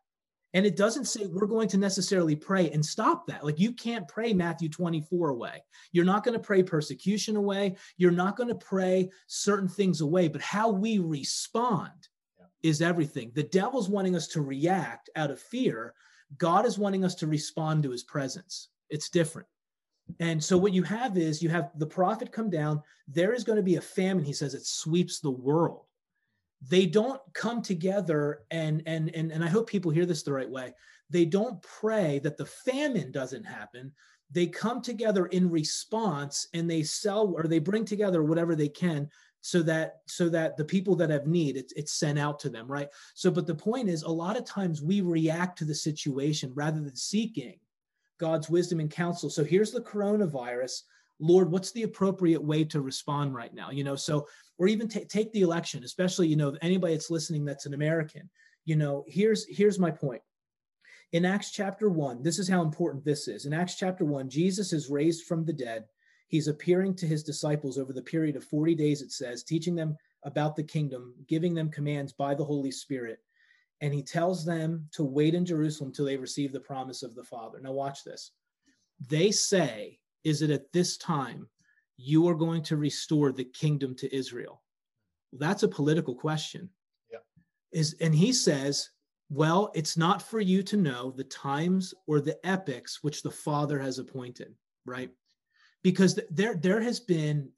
[0.53, 3.43] And it doesn't say we're going to necessarily pray and stop that.
[3.43, 5.61] Like you can't pray Matthew 24 away.
[5.91, 7.75] You're not going to pray persecution away.
[7.97, 12.07] You're not going to pray certain things away, but how we respond
[12.67, 13.31] is everything.
[13.33, 15.93] The devil's wanting us to react out of fear.
[16.37, 18.69] God is wanting us to respond to his presence.
[18.89, 19.47] It's different.
[20.19, 22.81] And so what you have is you have the prophet come down.
[23.07, 25.83] There is going to be a famine, he says, it sweeps the world.
[26.69, 30.49] They don't come together and and and and I hope people hear this the right
[30.49, 30.73] way.
[31.09, 33.91] They don't pray that the famine doesn't happen.
[34.31, 39.09] They come together in response and they sell or they bring together whatever they can
[39.41, 42.67] so that so that the people that have need it's, it's sent out to them
[42.67, 42.89] right?
[43.13, 46.79] So but the point is a lot of times we react to the situation rather
[46.79, 47.59] than seeking
[48.19, 49.29] god's wisdom and counsel.
[49.29, 50.81] So here's the coronavirus.
[51.19, 53.71] Lord what's the appropriate way to respond right now?
[53.71, 57.45] You know so or even t- take the election especially you know anybody that's listening
[57.45, 58.27] that's an american
[58.65, 60.21] you know here's here's my point.
[61.13, 63.45] In acts chapter 1 this is how important this is.
[63.45, 65.85] In acts chapter 1 jesus is raised from the dead
[66.27, 69.97] He's appearing to his disciples over the period of 40 days, it says, teaching them
[70.23, 73.19] about the kingdom, giving them commands by the Holy Spirit.
[73.81, 77.23] And he tells them to wait in Jerusalem till they receive the promise of the
[77.23, 77.59] Father.
[77.61, 78.31] Now, watch this.
[79.07, 81.47] They say, Is it at this time
[81.95, 84.61] you are going to restore the kingdom to Israel?
[85.33, 86.69] That's a political question.
[87.11, 87.19] Yeah.
[87.71, 88.89] Is and he says,
[89.29, 93.77] well, it's not for you to know the times or the epochs which the Father
[93.79, 95.11] has appointed, right?
[95.87, 97.49] Because there there has been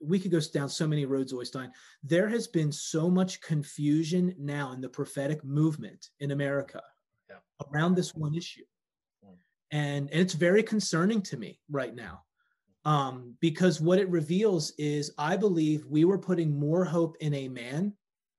[0.00, 1.70] we could go down so many roads, Oystein.
[2.02, 6.80] There has been so much confusion now in the prophetic movement in America
[7.28, 7.36] yeah.
[7.72, 8.62] around this one issue.
[9.24, 9.34] Mm.
[9.70, 12.22] And, and it's very concerning to me right now
[12.84, 17.48] um, because what it reveals is I believe we were putting more hope in a
[17.48, 17.94] man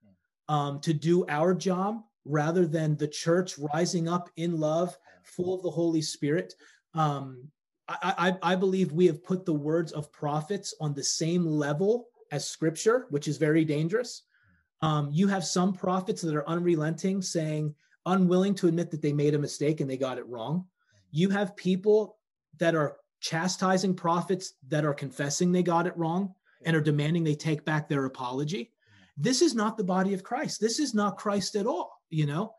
[0.05, 0.53] mm.
[0.53, 5.63] um, to do our job rather than the church rising up in love, full of
[5.63, 6.53] the Holy Spirit.
[6.93, 7.49] Um,
[7.87, 12.47] I, I, believe we have put the words of prophets on the same level as
[12.47, 14.23] scripture, which is very dangerous.
[14.81, 19.35] Um, you have some prophets that are unrelenting, saying, unwilling to admit that they made
[19.35, 20.65] a mistake and they got it wrong.
[21.11, 22.17] You have people
[22.57, 26.33] that are chastising prophets that are confessing they got it wrong
[26.65, 28.71] and are demanding they take back their apology.
[29.17, 30.59] This is not the body of Christ.
[30.59, 32.53] This is not Christ at all, you know?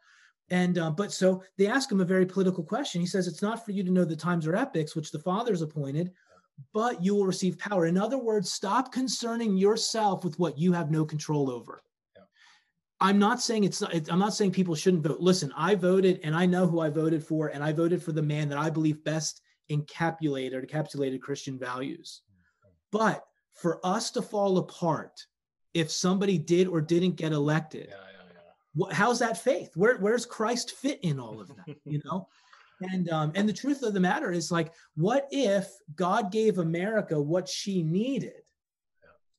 [0.50, 3.00] And uh, but so they ask him a very political question.
[3.00, 5.62] He says, It's not for you to know the times or epochs which the Father's
[5.62, 6.12] appointed,
[6.72, 7.86] but you will receive power.
[7.86, 11.82] In other words, stop concerning yourself with what you have no control over.
[13.00, 15.20] I'm not saying it's, it's I'm not saying people shouldn't vote.
[15.20, 18.22] Listen, I voted and I know who I voted for, and I voted for the
[18.22, 22.22] man that I believe best encapsulated or encapsulated Christian values.
[22.92, 25.26] But for us to fall apart
[25.74, 28.05] if somebody did or didn't get elected, yeah,
[28.90, 29.70] how's that faith?
[29.74, 31.76] Where, where's Christ fit in all of that?
[31.84, 32.28] You know?
[32.80, 37.20] and um, and the truth of the matter is like, what if God gave America
[37.20, 38.42] what she needed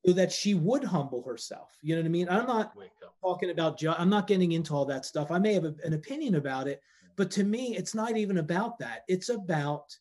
[0.05, 1.69] so that she would humble herself?
[1.81, 2.29] You know what I mean?
[2.29, 2.73] I'm not
[3.21, 3.77] talking about.
[3.77, 5.31] Ju- I'm not getting into all that stuff.
[5.31, 6.81] I may have a, an opinion about it,
[7.15, 9.03] but to me, it's not even about that.
[9.07, 9.95] It's about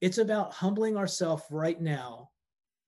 [0.00, 2.30] it's about humbling ourselves right now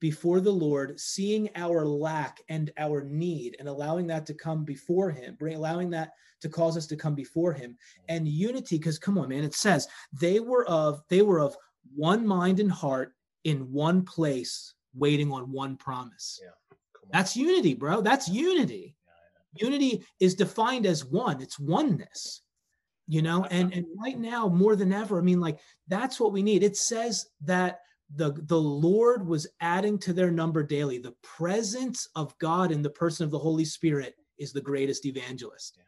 [0.01, 5.11] before the Lord, seeing our lack and our need and allowing that to come before
[5.11, 7.77] him, bring allowing that to cause us to come before him
[8.09, 11.57] and unity because come on man it says they were of they were of
[11.97, 13.13] one mind and heart
[13.45, 16.41] in one place waiting on one promise.
[16.43, 16.51] Yeah.
[17.13, 18.01] That's unity, bro.
[18.01, 18.95] That's unity.
[19.55, 21.41] Yeah, unity is defined as one.
[21.41, 22.43] It's oneness.
[23.11, 26.43] You know, and and right now more than ever, I mean like that's what we
[26.43, 26.63] need.
[26.63, 27.81] It says that
[28.17, 30.99] the the lord was adding to their number daily.
[30.99, 35.79] The presence of god in the person of the holy spirit is the greatest evangelist.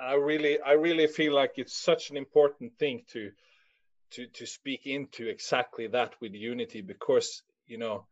[0.00, 3.30] I really i really feel like it's such an important thing to
[4.10, 8.06] to to speak into exactly that with unity because you know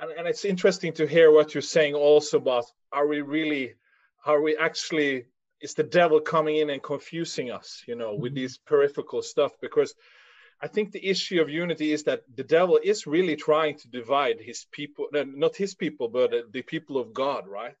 [0.00, 3.74] and, and it's interesting to hear what you're saying also about are we really
[4.26, 5.26] are we actually
[5.60, 8.40] is the devil coming in and confusing us you know with mm-hmm.
[8.40, 9.52] these peripheral stuff?
[9.60, 9.94] Because
[10.60, 14.40] I think the issue of unity is that the devil is really trying to divide
[14.40, 17.76] his people, not his people, but the people of God, right?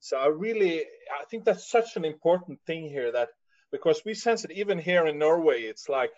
[0.00, 3.28] So I really, I think that's such an important thing here that
[3.70, 6.10] because we sense it even here in Norway, it's like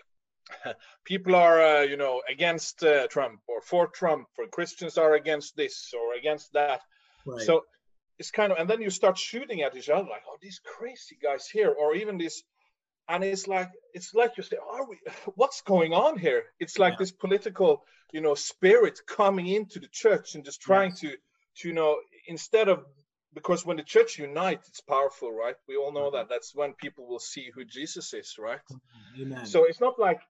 [1.05, 5.55] people are, uh, you know, against uh, Trump or for Trump, or Christians are against
[5.55, 6.81] this or against that.
[7.27, 7.43] Right.
[7.43, 7.65] So
[8.19, 11.19] it's kind of, and then you start shooting at each other like, oh, these crazy
[11.23, 12.43] guys here, or even these
[13.11, 14.99] and it's like it's like you say are we
[15.35, 16.99] what's going on here it's like yeah.
[17.01, 21.01] this political you know spirit coming into the church and just trying yes.
[21.01, 21.11] to
[21.57, 21.97] to you know
[22.27, 22.85] instead of
[23.35, 26.17] because when the church unites it's powerful right we all know mm-hmm.
[26.17, 28.61] that that's when people will see who jesus is right
[29.21, 29.45] Amen.
[29.45, 30.21] so it's not like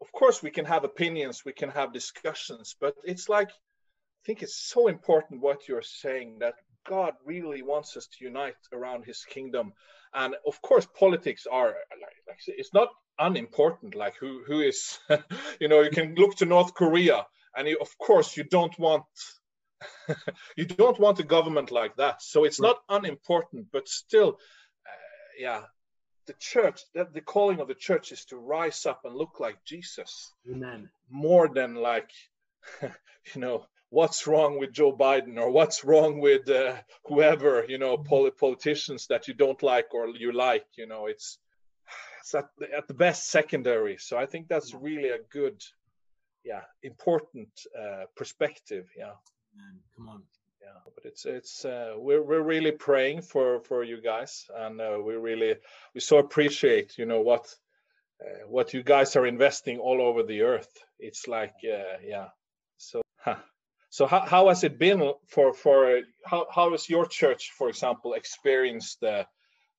[0.00, 4.42] of course we can have opinions we can have discussions but it's like i think
[4.42, 6.54] it's so important what you're saying that
[6.86, 9.72] god really wants us to unite around his kingdom
[10.14, 14.98] and of course politics are like, like it's not unimportant like who who is
[15.60, 19.04] you know you can look to north korea and you, of course you don't want
[20.56, 22.22] you don't want a government like that.
[22.22, 24.38] So it's not unimportant but still
[24.86, 25.62] uh, yeah
[26.26, 29.62] the church that the calling of the church is to rise up and look like
[29.64, 30.88] jesus amen.
[31.10, 32.10] more than like
[32.82, 37.96] you know what's wrong with Joe Biden or what's wrong with uh, whoever, you know,
[37.96, 41.38] polit- politicians that you don't like or you like, you know, it's,
[42.20, 43.96] it's at, the, at the best secondary.
[43.98, 45.62] So I think that's really a good,
[46.44, 48.88] yeah, important uh, perspective.
[48.96, 49.14] Yeah.
[49.56, 50.22] Man, come on.
[50.60, 54.98] Yeah, but it's it's uh, we're we're really praying for for you guys, and uh,
[55.04, 55.56] we really
[55.94, 57.54] we so appreciate you know what
[58.24, 60.72] uh, what you guys are investing all over the earth.
[60.98, 62.28] It's like uh, yeah,
[62.78, 63.36] So, huh.
[63.94, 68.14] So how, how has it been for for how how has your church, for example,
[68.14, 69.24] experienced the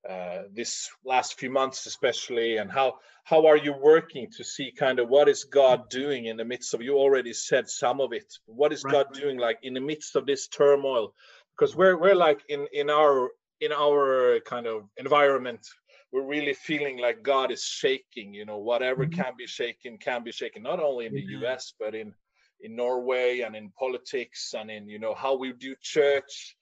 [0.10, 2.93] uh, this last few months, especially, and how
[3.25, 6.73] how are you working to see kind of what is God doing in the midst
[6.73, 6.82] of?
[6.82, 8.34] You already said some of it.
[8.45, 8.93] What is right.
[8.93, 11.13] God doing, like in the midst of this turmoil?
[11.51, 15.67] Because we're we're like in in our in our kind of environment
[16.13, 18.34] we're really feeling like God is shaking.
[18.34, 19.21] You know, whatever mm-hmm.
[19.21, 21.43] can be shaken can be shaken, not only in the mm-hmm.
[21.43, 21.73] U.S.
[21.78, 22.13] but in
[22.61, 26.55] in Norway and in politics and in you know how we do church,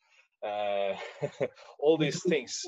[0.46, 0.94] uh,
[1.80, 2.66] all these things.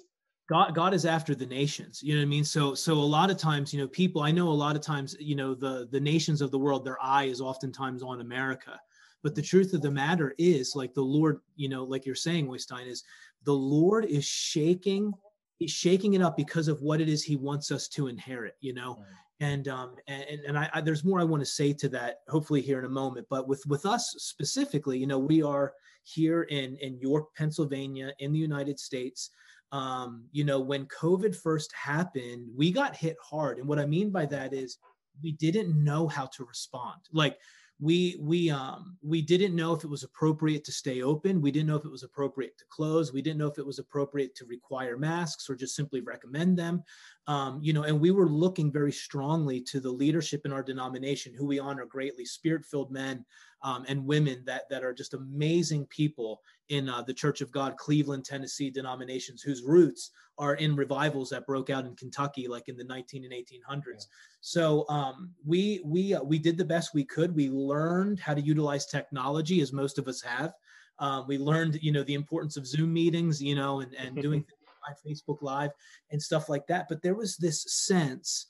[0.48, 2.02] God, God is after the nations.
[2.04, 2.44] You know what I mean?
[2.44, 4.22] So, so a lot of times, you know, people.
[4.22, 7.02] I know a lot of times, you know, the the nations of the world, their
[7.02, 8.80] eye is oftentimes on America.
[9.24, 12.48] But the truth of the matter is, like the Lord, you know, like you're saying,
[12.48, 13.04] Oystein, is
[13.44, 15.14] the Lord is shaking
[15.58, 18.74] he's shaking it up because of what it is he wants us to inherit you
[18.74, 19.08] know right.
[19.42, 22.62] And um and and I, I, there's more i want to say to that hopefully
[22.62, 26.78] here in a moment but with with us specifically you know we are here in
[26.78, 29.32] in york pennsylvania in the united states.
[29.72, 33.58] Um you know when covid first happened we got hit hard.
[33.58, 34.78] And what i mean by that is
[35.24, 37.02] we didn't know how to respond.
[37.12, 37.38] Like
[37.80, 41.42] we we um we didn't know if it was appropriate to stay open.
[41.42, 43.12] We didn't know if it was appropriate to close.
[43.12, 46.84] We didn't know if it was appropriate to require masks or just simply recommend them.
[47.28, 51.34] Um, you know and we were looking very strongly to the leadership in our denomination
[51.34, 53.26] who we honor greatly spirit filled men
[53.66, 57.76] um, and women that that are just amazing people in uh, the Church of God,
[57.78, 62.78] Cleveland, Tennessee denominations, whose roots are in revivals that broke out in Kentucky, like in
[62.78, 63.84] the 19 and 1800s.
[63.88, 64.00] Yeah.
[64.42, 67.36] So um, we we uh, we did the best we could.
[67.36, 70.54] We learned how to utilize technology, as most of us have.
[71.00, 74.46] Um, we learned, you know, the importance of Zoom meetings, you know, and and doing
[75.08, 75.72] Facebook Live
[76.12, 76.86] and stuff like that.
[76.88, 78.46] But there was this sense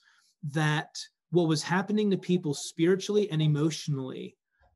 [0.51, 0.89] that
[1.31, 4.35] what was happening to people spiritually and emotionally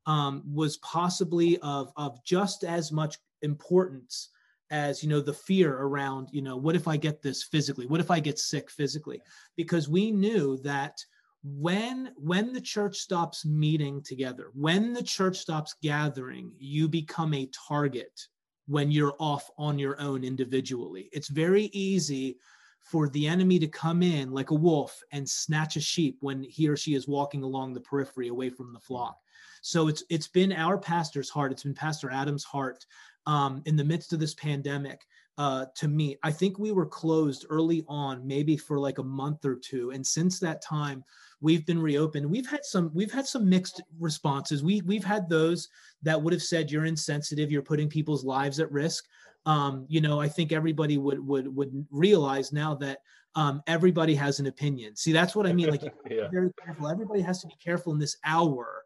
[0.09, 4.29] um, was possibly of of just as much importance
[4.71, 7.85] as you know the fear around you know what if i get this physically?
[7.85, 9.21] What if i get sick physically?
[9.55, 10.97] Because we knew that
[11.43, 17.49] when when the church stops meeting together when the church stops gathering you become a
[17.67, 18.19] target
[18.67, 21.09] when you're off on your own individually.
[21.13, 22.37] It's very easy
[22.81, 26.67] for the enemy to come in like a wolf and snatch a sheep when he
[26.67, 29.17] or she is walking along the periphery away from the flock
[29.61, 32.85] so it's it's been our pastor's heart it's been pastor adam's heart
[33.25, 35.05] um, in the midst of this pandemic
[35.39, 36.19] uh, to meet.
[36.21, 40.05] I think we were closed early on, maybe for like a month or two, and
[40.05, 41.03] since that time,
[41.39, 42.29] we've been reopened.
[42.29, 44.63] We've had some we've had some mixed responses.
[44.63, 45.69] We we've had those
[46.01, 49.05] that would have said you're insensitive, you're putting people's lives at risk.
[49.45, 52.99] Um, you know, I think everybody would would would realize now that
[53.35, 54.97] um, everybody has an opinion.
[54.97, 55.69] See, that's what I mean.
[55.69, 56.27] Like, yeah.
[56.29, 56.89] very careful.
[56.89, 58.83] Everybody has to be careful in this hour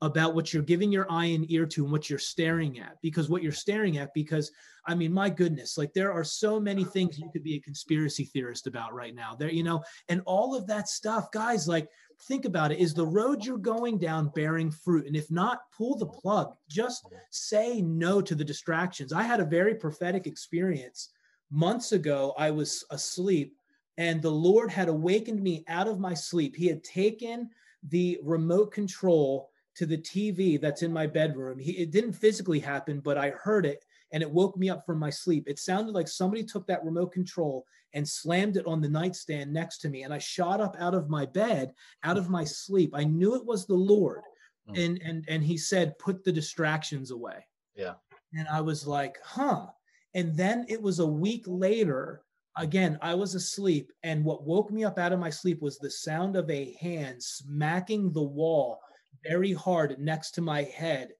[0.00, 3.28] about what you're giving your eye and ear to and what you're staring at because
[3.28, 4.52] what you're staring at because
[4.86, 8.24] i mean my goodness like there are so many things you could be a conspiracy
[8.24, 9.34] theorist about right now.
[9.34, 11.88] There you know and all of that stuff guys like
[12.22, 12.78] think about it.
[12.78, 15.06] Is the road you're going down bearing fruit?
[15.06, 16.54] And if not pull the plug.
[16.68, 19.12] Just say no to the distractions.
[19.12, 21.10] I had a very prophetic experience
[21.50, 22.34] months ago.
[22.36, 23.54] I was asleep
[23.96, 26.54] and the lord had awakened me out of my sleep.
[26.54, 27.50] He had taken
[27.88, 31.56] the remote control to the TV that's in my bedroom.
[31.56, 34.98] He, it didn't physically happen, but I heard it and it woke me up from
[34.98, 35.44] my sleep.
[35.46, 37.64] It sounded like somebody took that remote control
[37.94, 40.02] and slammed it on the nightstand next to me.
[40.02, 42.90] And I shot up out of my bed, out of my sleep.
[42.92, 44.22] I knew it was the Lord.
[44.68, 44.84] Mm.
[44.84, 47.46] And and and he said, put the distractions away.
[47.76, 47.94] Yeah.
[48.34, 49.66] And I was like, huh.
[50.14, 52.22] And then it was a week later.
[52.56, 55.88] Again, I was asleep, and what woke me up out of my sleep was the
[55.88, 58.80] sound of a hand smacking the wall
[59.22, 61.10] very hard next to my head,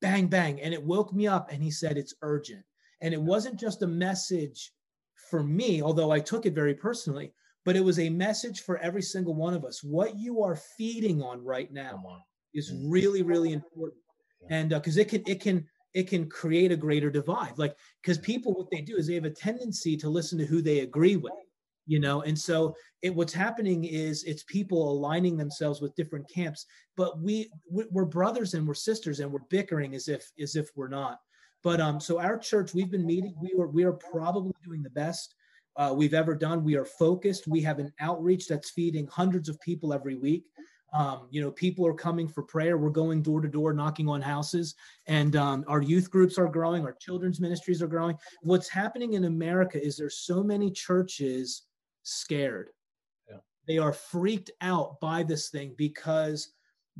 [0.00, 0.60] bang, bang.
[0.60, 1.52] And it woke me up.
[1.52, 2.64] And he said, It's urgent.
[3.00, 4.72] And it wasn't just a message
[5.30, 7.32] for me, although I took it very personally,
[7.64, 9.82] but it was a message for every single one of us.
[9.82, 12.20] What you are feeding on right now on.
[12.54, 12.84] is mm.
[12.88, 14.00] really, really important.
[14.50, 17.58] And because uh, it can, it can, it can create a greater divide.
[17.58, 20.62] Like, because people, what they do is they have a tendency to listen to who
[20.62, 21.32] they agree with
[21.88, 22.22] you know?
[22.22, 26.66] And so it, what's happening is it's people aligning themselves with different camps
[26.98, 30.88] but we we're brothers and we're sisters and we're bickering as if as if we're
[30.88, 31.20] not.
[31.62, 34.90] But um so our church we've been meeting we are we are probably doing the
[34.90, 35.36] best
[35.76, 36.64] uh, we've ever done.
[36.64, 37.46] We are focused.
[37.46, 40.44] We have an outreach that's feeding hundreds of people every week.
[40.92, 42.78] Um, you know people are coming for prayer.
[42.78, 44.74] We're going door to door knocking on houses.
[45.06, 46.84] And um, our youth groups are growing.
[46.84, 48.16] Our children's ministries are growing.
[48.42, 51.67] What's happening in america is there's so many churches
[52.08, 52.70] scared.
[53.28, 53.38] Yeah.
[53.66, 56.52] They are freaked out by this thing because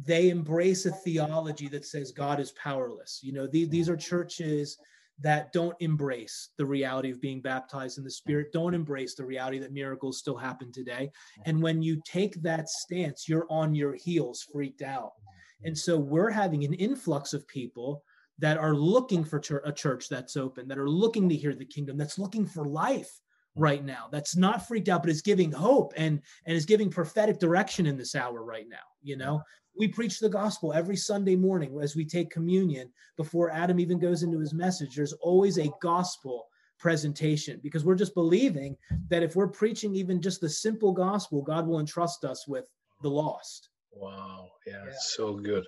[0.05, 3.21] they embrace a theology that says God is powerless.
[3.23, 4.79] You know, these, these are churches
[5.21, 9.59] that don't embrace the reality of being baptized in the Spirit, don't embrace the reality
[9.59, 11.11] that miracles still happen today.
[11.45, 15.13] And when you take that stance, you're on your heels, freaked out.
[15.19, 15.67] Mm-hmm.
[15.69, 18.05] And so we're having an influx of people
[18.39, 21.97] that are looking for a church that's open, that are looking to hear the kingdom,
[21.97, 23.11] that's looking for life
[23.59, 27.39] right now, that's not freaked out, but is giving hope and and is giving prophetic
[27.39, 28.77] direction in this hour right now.
[29.03, 29.43] You know,
[29.77, 34.23] we preach the gospel every Sunday morning as we take communion before Adam even goes
[34.23, 34.95] into his message.
[34.95, 36.47] There's always a gospel
[36.79, 38.77] presentation because we're just believing
[39.09, 42.69] that if we're preaching even just the simple gospel, God will entrust us with
[43.03, 43.71] the lost.
[43.93, 44.51] Wow.
[44.67, 44.93] Yeah, yeah.
[45.01, 45.67] so good.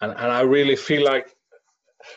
[0.00, 1.36] And and I really feel like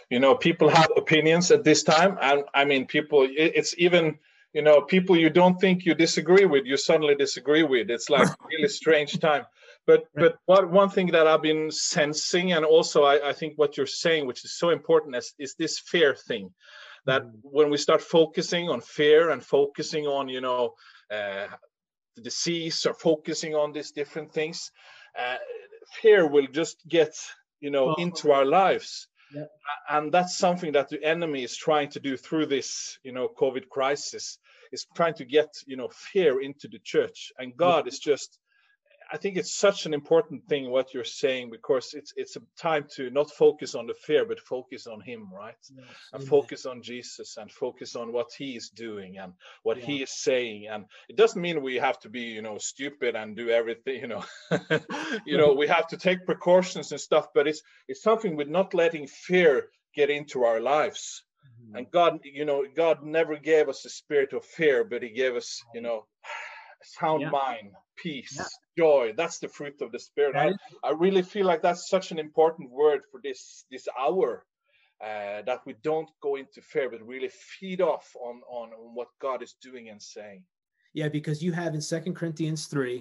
[0.09, 4.17] you know people have opinions at this time and i mean people it's even
[4.53, 7.89] you know people you don't think you disagree with you suddenly disagree with.
[7.89, 9.45] It's like really strange time.
[9.85, 13.75] But but what one thing that i've been sensing and also i, I think what
[13.75, 16.51] you're saying which is so important is, is this fear thing.
[17.05, 17.31] That mm.
[17.41, 20.73] when we start focusing on fear and focusing on you know
[21.11, 21.47] uh,
[22.15, 24.71] the disease or focusing on these different things
[25.17, 25.37] uh,
[26.01, 27.13] fear will just get
[27.59, 29.45] you know into our lives yeah.
[29.89, 33.69] and that's something that the enemy is trying to do through this you know covid
[33.69, 34.37] crisis
[34.71, 37.89] is trying to get you know fear into the church and god yeah.
[37.89, 38.38] is just
[39.11, 42.85] I think it's such an important thing what you're saying because it's it's a time
[42.95, 45.55] to not focus on the fear but focus on Him, right?
[45.75, 49.33] Yes, and focus on Jesus and focus on what He is doing and
[49.63, 49.85] what yeah.
[49.85, 50.67] He is saying.
[50.69, 54.07] And it doesn't mean we have to be, you know, stupid and do everything, you
[54.07, 54.23] know.
[55.25, 58.73] you know, we have to take precautions and stuff, but it's it's something with not
[58.73, 61.23] letting fear get into our lives.
[61.61, 61.77] Mm-hmm.
[61.77, 65.35] And God, you know, God never gave us a spirit of fear, but He gave
[65.35, 66.05] us, you know,
[66.99, 67.29] sound yeah.
[67.29, 68.45] mind, peace, yeah.
[68.79, 69.03] Joy.
[69.21, 70.35] That's the fruit of the spirit.
[70.35, 70.47] I,
[70.89, 73.41] I really feel like that's such an important word for this
[73.73, 74.31] this hour.
[75.01, 79.07] Uh, that we don't go into fear, but really feed off on, on on what
[79.27, 80.43] God is doing and saying.
[80.99, 82.99] Yeah, because you have in Second Corinthians three,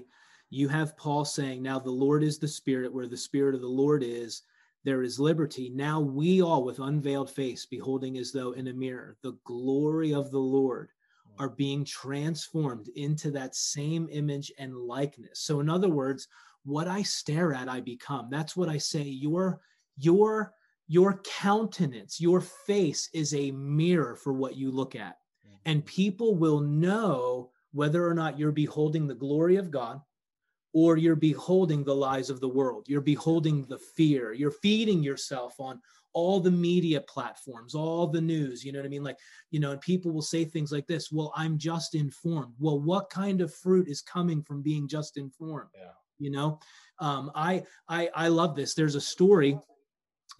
[0.50, 3.76] you have Paul saying, "Now the Lord is the Spirit; where the Spirit of the
[3.84, 4.42] Lord is,
[4.84, 5.66] there is liberty.
[5.74, 10.30] Now we all, with unveiled face, beholding as though in a mirror the glory of
[10.30, 10.90] the Lord."
[11.38, 15.40] Are being transformed into that same image and likeness.
[15.40, 16.28] So in other words,
[16.64, 18.28] what I stare at I become.
[18.30, 19.60] That's what I say your
[19.96, 20.52] your
[20.88, 25.16] your countenance, your face is a mirror for what you look at.
[25.46, 25.56] Mm-hmm.
[25.66, 30.00] And people will know whether or not you're beholding the glory of God
[30.72, 32.86] or you're beholding the lies of the world.
[32.88, 34.32] You're beholding the fear.
[34.32, 35.80] You're feeding yourself on
[36.18, 39.04] all the media platforms, all the news, you know what I mean?
[39.04, 39.18] Like,
[39.52, 42.54] you know, and people will say things like this, well, I'm just informed.
[42.58, 45.70] Well, what kind of fruit is coming from being just informed?
[45.74, 45.92] Yeah.
[46.18, 46.58] You know,
[46.98, 48.74] um, I, I, I love this.
[48.74, 49.56] There's a story.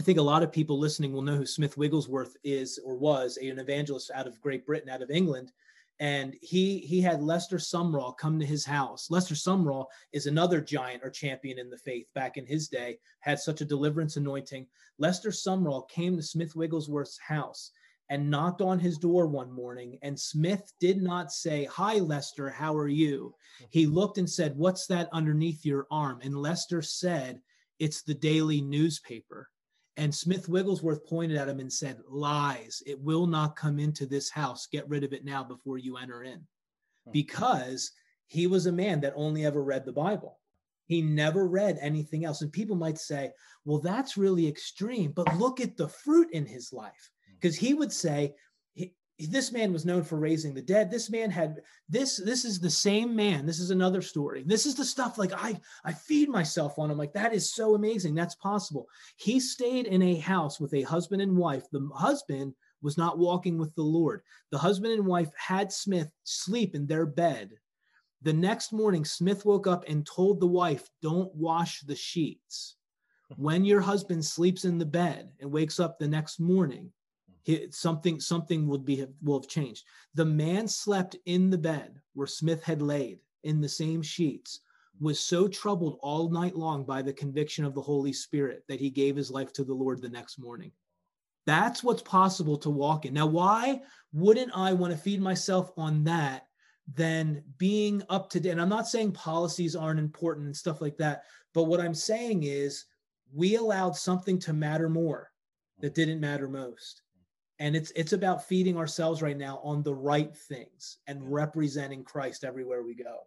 [0.00, 3.36] I think a lot of people listening will know who Smith Wigglesworth is or was
[3.36, 5.52] an evangelist out of Great Britain, out of England
[6.00, 9.10] and he he had Lester Sumrall come to his house.
[9.10, 13.38] Lester Sumrall is another giant or champion in the faith back in his day, had
[13.38, 14.66] such a deliverance anointing.
[14.98, 17.72] Lester Sumrall came to Smith Wigglesworth's house
[18.10, 22.76] and knocked on his door one morning and Smith did not say, "Hi Lester, how
[22.76, 23.64] are you?" Mm-hmm.
[23.70, 27.40] He looked and said, "What's that underneath your arm?" And Lester said,
[27.78, 29.50] "It's the daily newspaper."
[29.98, 32.82] And Smith Wigglesworth pointed at him and said, Lies.
[32.86, 34.68] It will not come into this house.
[34.70, 36.38] Get rid of it now before you enter in.
[37.04, 37.10] Hmm.
[37.10, 37.90] Because
[38.28, 40.38] he was a man that only ever read the Bible.
[40.86, 42.42] He never read anything else.
[42.42, 43.32] And people might say,
[43.64, 47.10] well, that's really extreme, but look at the fruit in his life.
[47.34, 47.66] Because hmm.
[47.66, 48.34] he would say,
[49.26, 50.90] this man was known for raising the dead.
[50.90, 53.46] This man had this this is the same man.
[53.46, 54.44] This is another story.
[54.46, 56.90] This is the stuff like i i feed myself on.
[56.90, 58.14] I'm like that is so amazing.
[58.14, 58.86] That's possible.
[59.16, 61.64] He stayed in a house with a husband and wife.
[61.72, 64.22] The husband was not walking with the lord.
[64.52, 67.50] The husband and wife had smith sleep in their bed.
[68.22, 72.76] The next morning smith woke up and told the wife don't wash the sheets.
[73.36, 76.90] When your husband sleeps in the bed and wakes up the next morning
[77.70, 79.84] something something would be will have changed.
[80.14, 84.60] The man slept in the bed where Smith had laid in the same sheets,
[85.00, 88.90] was so troubled all night long by the conviction of the Holy Spirit that he
[88.90, 90.72] gave his life to the Lord the next morning.
[91.46, 93.14] That's what's possible to walk in.
[93.14, 93.80] Now, why
[94.12, 96.46] wouldn't I want to feed myself on that
[96.92, 98.50] than being up to date?
[98.50, 101.22] And I'm not saying policies aren't important and stuff like that,
[101.54, 102.84] but what I'm saying is
[103.32, 105.30] we allowed something to matter more
[105.80, 107.02] that didn't matter most
[107.58, 112.44] and it's it's about feeding ourselves right now on the right things and representing christ
[112.44, 113.18] everywhere we go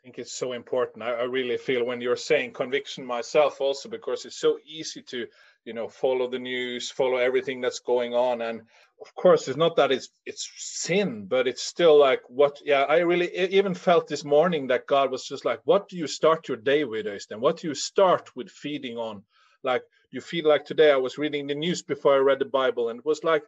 [0.00, 1.02] i think it's so important.
[1.02, 5.26] I, I, really feel when you're saying conviction myself also because it's so easy to,
[5.66, 8.40] you know, follow the news, follow everything that's going on.
[8.40, 8.62] And
[9.00, 12.98] of course, it's not that it's it's sin, but it's still like what yeah, I
[13.00, 16.56] really even felt this morning that God was just like, what do you start your
[16.56, 17.40] day with, Øystein?
[17.40, 19.22] What do you start with feeding on?
[19.62, 22.88] Like you feel like today I was reading the news before I read the Bible,
[22.88, 23.42] and it was like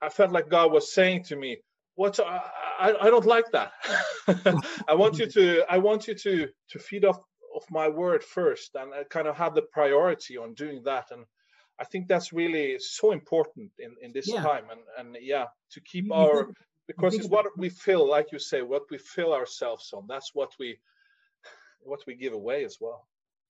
[0.00, 1.58] I felt like God was saying to me,
[1.94, 3.72] what I, I don't like that.
[4.88, 7.18] I want you to I want you to to feed off
[7.56, 11.06] of my word first and I kind of have the priority on doing that.
[11.10, 11.24] And
[11.80, 14.42] I think that's really so important in, in this yeah.
[14.42, 14.64] time.
[14.70, 16.48] And and yeah, to keep you our
[16.86, 20.06] because it's what we fill, like you say, what we fill ourselves on.
[20.08, 20.78] That's what we
[21.80, 23.06] what we give away as well.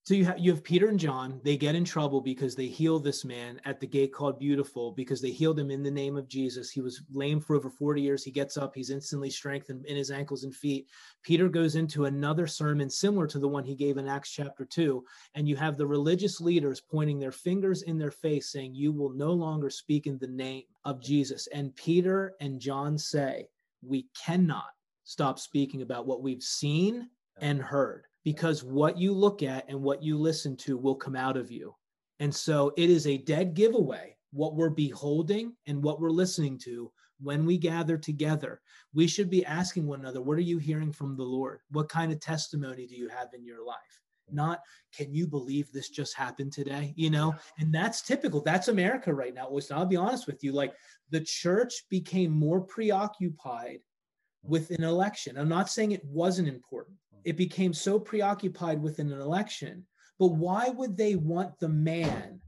[0.08, 1.38] So you have you have Peter and John.
[1.44, 5.20] They get in trouble because they heal this man at the gate called Beautiful because
[5.20, 6.70] they healed him in the name of Jesus.
[6.70, 8.24] He was lame for over 40 years.
[8.24, 10.88] He gets up, he's instantly strengthened in his ankles and feet.
[11.22, 15.04] Peter goes into another sermon similar to the one he gave in Acts chapter 2,
[15.34, 19.12] and you have the religious leaders pointing their fingers in their face saying, "You will
[19.12, 23.50] no longer speak in the name of Jesus." And Peter and John say,
[23.82, 24.70] "We cannot
[25.04, 27.10] stop speaking about what we've seen
[27.42, 31.34] and heard." Because what you look at and what you listen to will come out
[31.34, 31.74] of you.
[32.20, 36.92] And so it is a dead giveaway what we're beholding and what we're listening to
[37.22, 38.60] when we gather together.
[38.92, 41.60] We should be asking one another, what are you hearing from the Lord?
[41.70, 44.02] What kind of testimony do you have in your life?
[44.30, 44.60] Not,
[44.94, 46.92] can you believe this just happened today?
[46.96, 48.42] You know, and that's typical.
[48.42, 49.48] That's America right now.
[49.70, 50.52] I'll be honest with you.
[50.52, 50.74] Like
[51.08, 53.80] the church became more preoccupied
[54.42, 55.36] with an election.
[55.36, 57.20] I'm not saying it wasn't important hmm.
[57.24, 59.84] it became so preoccupied with an election.
[60.18, 62.40] But why would they want the man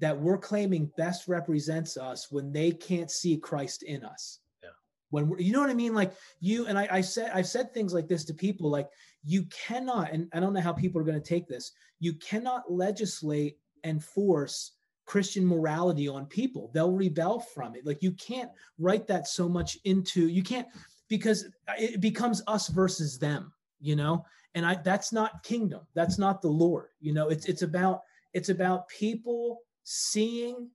[0.00, 4.40] that we're claiming best represents us when they can't see Christ in us?
[4.62, 4.70] Yeah.
[5.10, 5.94] When we're, you know what I mean?
[5.94, 8.88] Like you and I, I said, I've said things like this to people, like
[9.24, 11.72] you cannot, and I don't know how people are going to take this.
[11.98, 14.72] You cannot legislate and force
[15.06, 16.70] Christian morality on people.
[16.72, 17.86] They'll rebel from it.
[17.86, 20.68] Like you can't write that so much into you can't
[21.08, 21.46] because
[21.78, 23.52] it becomes us versus them
[23.84, 24.24] you know?
[24.56, 25.80] And i that's not kingdom.
[25.94, 27.28] That's not the lord you know?
[27.28, 28.00] It's it's about
[28.32, 30.70] it's about people seeing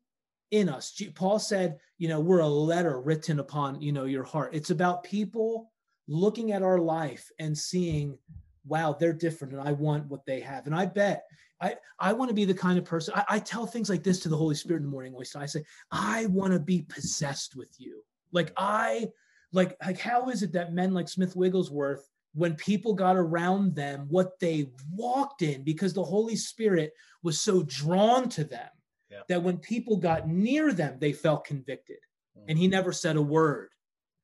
[0.52, 1.02] in us.
[1.16, 4.54] Paul said you know we're a letter written upon you know your heart.
[4.54, 5.72] It's about people
[6.08, 8.18] looking at our life and seeing
[8.66, 10.66] wow they're different and i want what they have.
[10.68, 11.24] And i bet
[11.62, 14.20] i i want to be the kind of person i, I tell things like this
[14.22, 17.74] to the holy spirit in the morning i say i want to be possessed with
[17.80, 18.04] you.
[18.32, 19.08] Like i
[19.52, 24.06] like like how is it that men like smith wigglesworth when people got around them
[24.10, 26.94] what they walked in because the Holy Spirit
[27.24, 28.70] was so drawn to them
[29.10, 29.22] yeah.
[29.28, 31.98] that when people got near them, they felt convicted.
[32.38, 32.50] Mm-hmm.
[32.50, 32.72] And he mm.
[32.72, 33.70] never said a word.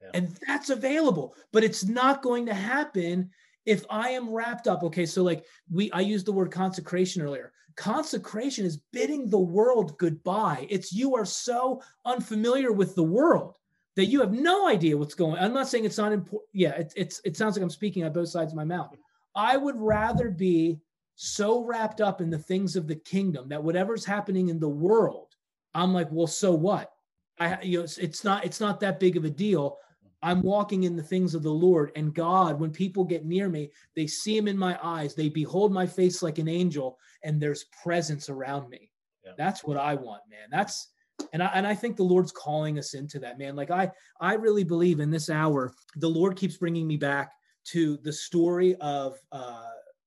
[0.02, 0.10] Yeah.
[0.14, 3.32] And that's available, but it's not going to happen
[3.66, 4.84] if I am wrapped up.
[4.84, 7.52] Okay, so like we, I used the word consecration earlier.
[7.76, 10.68] Consecration is bidding the world goodbye.
[10.70, 13.56] It's you are so unfamiliar with the world
[13.96, 15.38] that you have no idea what's going.
[15.38, 16.50] On I'm not saying it's not important.
[16.54, 18.96] Yeah, it, it's it sounds like I'm speaking on both sides of my mouth.
[19.36, 20.80] I would rather be
[21.16, 25.36] so wrapped up in the things of the kingdom that whatever's happening in the world,
[25.74, 26.92] I'm like, well, so what?
[27.40, 29.78] I you know, it's, it's not it's not that big of a deal.
[30.22, 32.60] I'm walking in the things of the Lord and God.
[32.60, 35.14] When people get near me, they see Him in my eyes.
[35.14, 38.90] They behold my face like an angel, and there's presence around me.
[39.24, 39.34] Yeah.
[39.38, 40.48] That's what I want, man.
[40.50, 40.90] That's
[41.36, 43.58] and I, and I think the lord's calling us into that man.
[43.58, 47.34] Like i i really believe in this hour the lord keeps bringing me back
[47.66, 49.66] to the story of uh,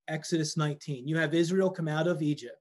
[0.08, 2.56] exodus 19 you have israel come out of egypt.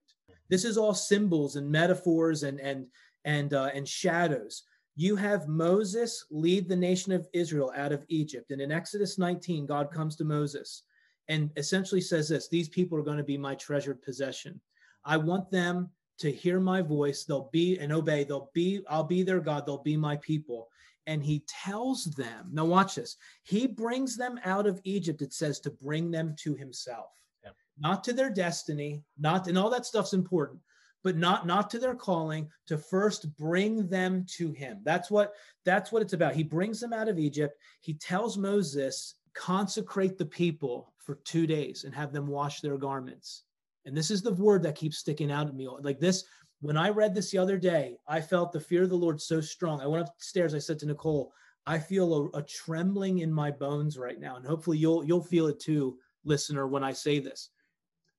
[0.49, 2.87] This is all symbols and metaphors and and
[3.23, 4.63] and uh, and shadows.
[4.97, 8.51] You have moses lead the nation of israel out of egypt.
[8.51, 10.83] And in exodus 19 god comes to moses
[11.29, 14.59] and essentially says this these people are going to be my treasured possession.
[15.05, 15.89] I want them
[16.19, 17.23] to hear my voice.
[17.23, 18.23] They'll be and obey.
[18.23, 19.65] They'll be, I'll be their God.
[19.65, 20.69] They'll be my people.
[21.05, 23.15] And he tells them, now watch this.
[23.43, 27.11] He brings them out of Egypt, it says, to bring them to himself,
[27.43, 27.51] yeah.
[27.79, 30.59] not to their destiny, not, and all that stuff's important,
[31.03, 35.89] but not not to their calling to first bring them to him that's what that's
[35.89, 40.93] what it's about he brings them out of egypt he tells moses consecrate the people
[40.97, 43.43] for two days and have them wash their garments
[43.87, 45.67] and this is the word that keeps sticking out at me.
[45.81, 46.25] Like this,
[46.59, 49.39] when I read this the other day, I felt the fear of the Lord so
[49.39, 49.79] strong.
[49.79, 51.31] I went upstairs, I said to Nicole,
[51.65, 54.35] I feel a, a trembling in my bones right now.
[54.35, 57.49] And hopefully you'll you'll feel it too, listener, when I say this.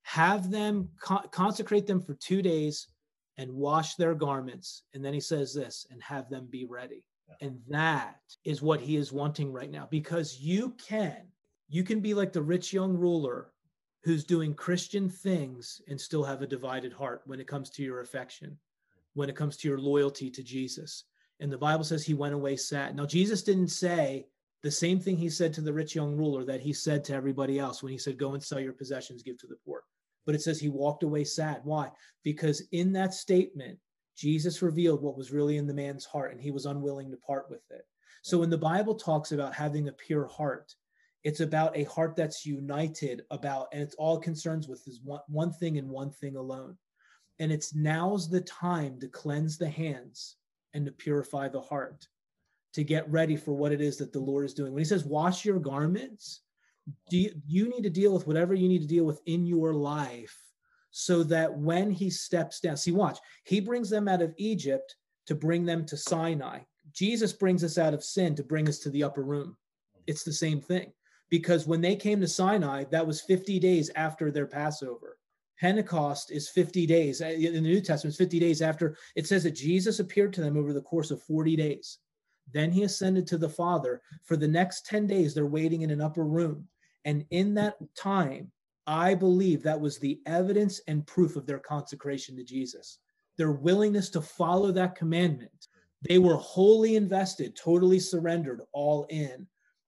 [0.01, 2.87] Have them con- consecrate them for two days
[3.37, 4.83] and wash their garments.
[4.95, 7.03] And then he says this, and have them be ready.
[7.41, 11.27] And that is what he is wanting right now because you can,
[11.67, 13.51] you can be like the rich young ruler
[14.03, 18.01] who's doing Christian things and still have a divided heart when it comes to your
[18.01, 18.57] affection,
[19.13, 21.05] when it comes to your loyalty to Jesus.
[21.39, 22.95] And the Bible says he went away sad.
[22.95, 24.27] Now, Jesus didn't say
[24.63, 27.59] the same thing he said to the rich young ruler that he said to everybody
[27.59, 29.83] else when he said, Go and sell your possessions, give to the poor.
[30.25, 31.61] But it says he walked away sad.
[31.63, 31.91] Why?
[32.23, 33.79] Because in that statement,
[34.17, 37.49] Jesus revealed what was really in the man's heart and he was unwilling to part
[37.49, 37.85] with it.
[38.21, 40.75] So when the Bible talks about having a pure heart,
[41.23, 45.51] it's about a heart that's united about, and it's all concerns with is one, one
[45.51, 46.77] thing and one thing alone.
[47.39, 50.37] And it's now's the time to cleanse the hands
[50.73, 52.07] and to purify the heart,
[52.73, 54.71] to get ready for what it is that the Lord is doing.
[54.71, 56.41] When he says, wash your garments,
[57.09, 60.37] you, you need to deal with whatever you need to deal with in your life
[60.91, 64.95] so that when he steps down, see, watch, he brings them out of Egypt
[65.27, 66.59] to bring them to Sinai.
[66.93, 69.55] Jesus brings us out of sin to bring us to the upper room.
[70.07, 70.91] It's the same thing
[71.29, 75.17] because when they came to Sinai, that was 50 days after their Passover.
[75.59, 79.51] Pentecost is 50 days uh, in the New Testament, 50 days after it says that
[79.51, 81.99] Jesus appeared to them over the course of 40 days.
[82.53, 84.01] Then he ascended to the Father.
[84.23, 86.67] For the next 10 days, they're waiting in an upper room.
[87.05, 88.51] And in that time,
[88.87, 92.99] I believe that was the evidence and proof of their consecration to Jesus,
[93.37, 95.67] their willingness to follow that commandment.
[96.01, 99.45] They were wholly invested, totally surrendered, all in.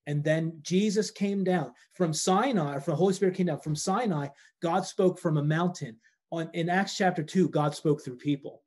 [0.08, 4.28] And then Jesus came down from Sinai, from the Holy Spirit came down from Sinai.
[4.62, 5.98] God spoke from a mountain.
[6.32, 8.64] On in Acts chapter 2, God spoke through people.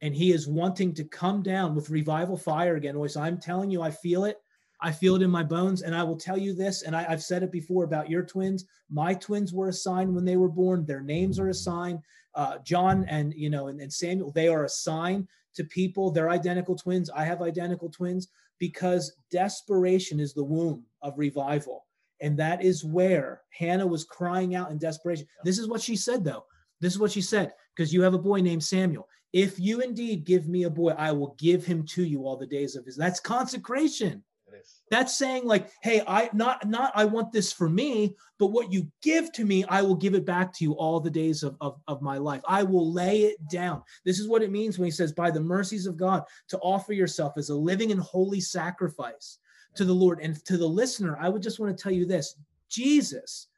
[0.00, 2.96] And he is wanting to come down with revival fire again.
[3.16, 4.38] I'm telling you, I feel it.
[4.80, 5.82] I feel it in my bones.
[5.82, 8.66] And I will tell you this, and I, have said it before about your twins.
[8.90, 10.84] My twins were assigned when they were born.
[10.84, 12.00] Their names are assigned.
[12.34, 16.10] Uh, John and you know, and, and Samuel, they are assigned to people.
[16.10, 17.08] They're identical twins.
[17.08, 18.28] I have identical twins
[18.58, 21.86] because desperation is the womb of revival.
[22.20, 25.26] And that is where Hannah was crying out in desperation.
[25.44, 26.44] This is what she said, though.
[26.80, 29.08] This is what she said, because you have a boy named Samuel.
[29.32, 32.46] If you indeed give me a boy, I will give him to you all the
[32.46, 32.96] days of his.
[32.96, 34.22] That's consecration.
[34.90, 38.90] That's saying like, hey, I not not I want this for me, but what you
[39.02, 41.80] give to me, I will give it back to you all the days of, of,
[41.88, 42.42] of my life.
[42.46, 43.82] I will lay it down.
[44.04, 46.92] This is what it means when he says, by the mercies of God, to offer
[46.92, 49.38] yourself as a living and holy sacrifice
[49.76, 50.20] to the Lord.
[50.20, 52.36] And to the listener, I would just want to tell you this
[52.68, 53.48] Jesus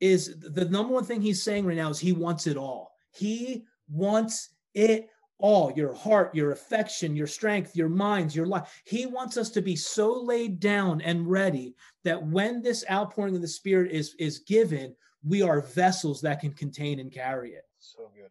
[0.00, 2.92] is the number one thing he's saying right now is he wants it all.
[3.12, 5.08] He wants it
[5.38, 8.82] all your heart, your affection, your strength, your minds, your life.
[8.84, 11.74] He wants us to be so laid down and ready
[12.04, 16.52] that when this outpouring of the Spirit is, is given, we are vessels that can
[16.52, 17.64] contain and carry it.
[17.78, 18.30] So good.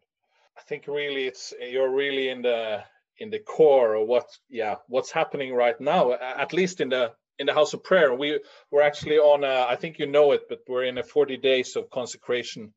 [0.56, 2.82] I think really it's you're really in the
[3.18, 7.46] in the core of what yeah what's happening right now at least in the in
[7.46, 8.40] the house of prayer we
[8.70, 11.76] we're actually on a, I think you know it but we're in a 40 days
[11.76, 12.72] of consecration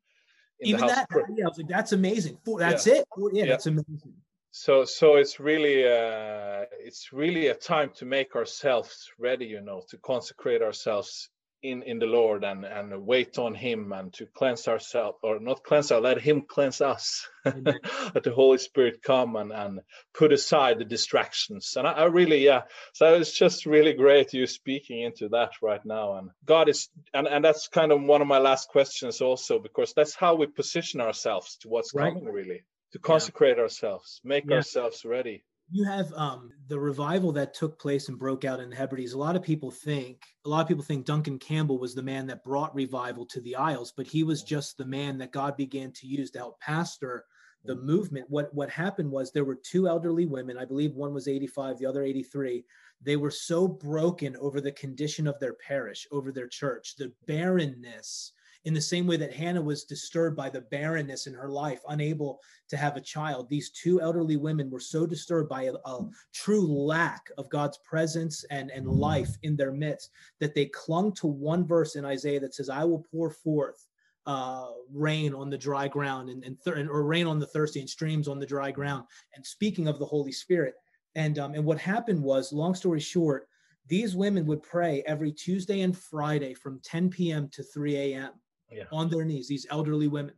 [0.62, 2.38] even that yeah, I was like, that's amazing.
[2.57, 2.95] That's yeah.
[2.95, 3.05] it.
[3.18, 4.14] Yeah, yeah, that's amazing.
[4.51, 9.84] So so it's really uh it's really a time to make ourselves ready, you know,
[9.89, 11.30] to consecrate ourselves
[11.62, 15.64] in in the Lord and and wait on Him and to cleanse ourselves or not
[15.64, 17.28] cleanse our, let Him cleanse us.
[17.45, 19.82] let the Holy Spirit come and and
[20.14, 21.74] put aside the distractions.
[21.76, 25.86] And I, I, really yeah, so it's just really great you speaking into that right
[25.86, 26.18] now.
[26.18, 29.93] And God is and and that's kind of one of my last questions also because
[29.95, 32.14] that's how we position ourselves to what's right.
[32.14, 33.64] coming really to consecrate yeah.
[33.64, 34.57] ourselves, make yeah.
[34.57, 38.76] ourselves ready you have um, the revival that took place and broke out in the
[38.76, 39.13] Hebrides.
[39.13, 42.28] A lot of people think, a lot of people think Duncan Campbell was the man
[42.28, 45.91] that brought revival to the Isles, but he was just the man that God began
[45.93, 47.26] to use to help pastor
[47.65, 48.26] the movement.
[48.30, 50.57] What what happened was there were two elderly women.
[50.57, 52.63] I believe one was 85, the other 83.
[53.01, 58.34] They were so broken over the condition of their parish, over their church, the barrenness
[58.66, 62.41] in the same way that Hannah was disturbed by the barrenness in her life, unable
[62.68, 63.47] to have a child.
[63.47, 68.43] These two elderly women were so disturbed by a, a true lack of God's presence
[68.51, 72.53] and, and life in their midst that they clung to one verse in Isaiah that
[72.53, 73.88] says, I will pour forth
[74.26, 78.28] uh, rain on the dry ground and, and or rain on the thirsty and streams
[78.28, 79.05] on the dry ground.
[79.36, 80.76] And speaking of the Holy Spirit,
[81.16, 83.47] and um, and what happened was, long story short,
[83.88, 87.49] these women would pray every Tuesday and Friday from 10 p.m.
[87.53, 88.32] to 3 a.m
[88.72, 88.84] yeah.
[88.91, 90.34] on their knees, these elderly women.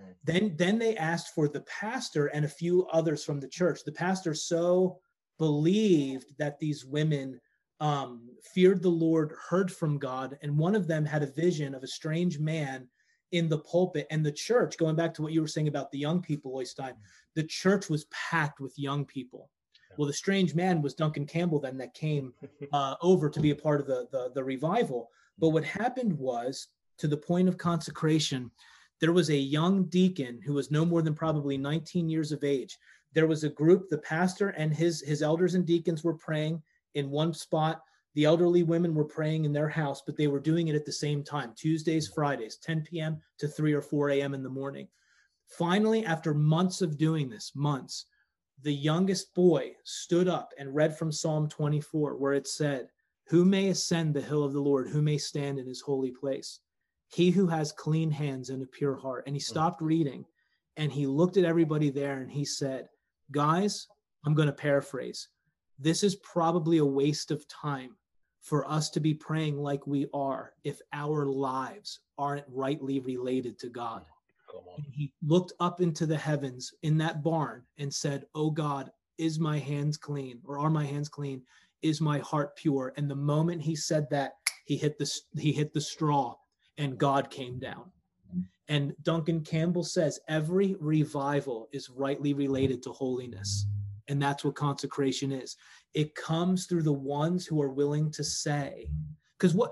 [0.00, 0.14] Mm.
[0.24, 3.80] Then, then they asked for the pastor and a few others from the church.
[3.84, 4.98] The pastor so
[5.38, 7.40] believed that these women
[7.80, 11.82] um, feared the Lord, heard from God, and one of them had a vision of
[11.82, 12.88] a strange man
[13.32, 14.06] in the pulpit.
[14.10, 16.94] And the church, going back to what you were saying about the young people, Oystein,
[17.34, 19.50] the church was packed with young people.
[19.96, 22.32] Well, the strange man was Duncan Campbell then that came
[22.72, 25.10] uh, over to be a part of the, the, the revival.
[25.38, 26.68] But what happened was
[26.98, 28.50] to the point of consecration,
[29.00, 32.76] there was a young deacon who was no more than probably 19 years of age.
[33.14, 36.62] There was a group, the pastor and his his elders and deacons were praying
[36.94, 37.82] in one spot.
[38.14, 40.92] The elderly women were praying in their house, but they were doing it at the
[40.92, 43.20] same time, Tuesdays, Fridays, 10 p.m.
[43.38, 44.34] to 3 or 4 a.m.
[44.34, 44.88] in the morning.
[45.46, 48.06] Finally, after months of doing this, months,
[48.62, 52.88] the youngest boy stood up and read from Psalm 24, where it said,
[53.28, 54.88] Who may ascend the hill of the Lord?
[54.88, 56.60] Who may stand in his holy place?
[57.08, 59.24] He who has clean hands and a pure heart.
[59.26, 59.50] And he hmm.
[59.50, 60.24] stopped reading
[60.76, 62.88] and he looked at everybody there and he said,
[63.32, 63.88] Guys,
[64.24, 65.28] I'm going to paraphrase.
[65.78, 67.96] This is probably a waste of time
[68.40, 73.68] for us to be praying like we are if our lives aren't rightly related to
[73.68, 74.04] God.
[74.92, 79.58] He looked up into the heavens in that barn and said, Oh God, is my
[79.58, 81.42] hands clean or are my hands clean?
[81.82, 82.92] Is my heart pure?
[82.96, 84.34] And the moment he said that,
[84.64, 86.36] he hit the he hit the straw
[86.78, 87.90] and God came down.
[88.30, 88.40] Mm-hmm.
[88.68, 93.66] And Duncan Campbell says every revival is rightly related to holiness.
[94.08, 95.56] And that's what consecration is.
[95.92, 98.88] It comes through the ones who are willing to say,
[99.38, 99.70] because what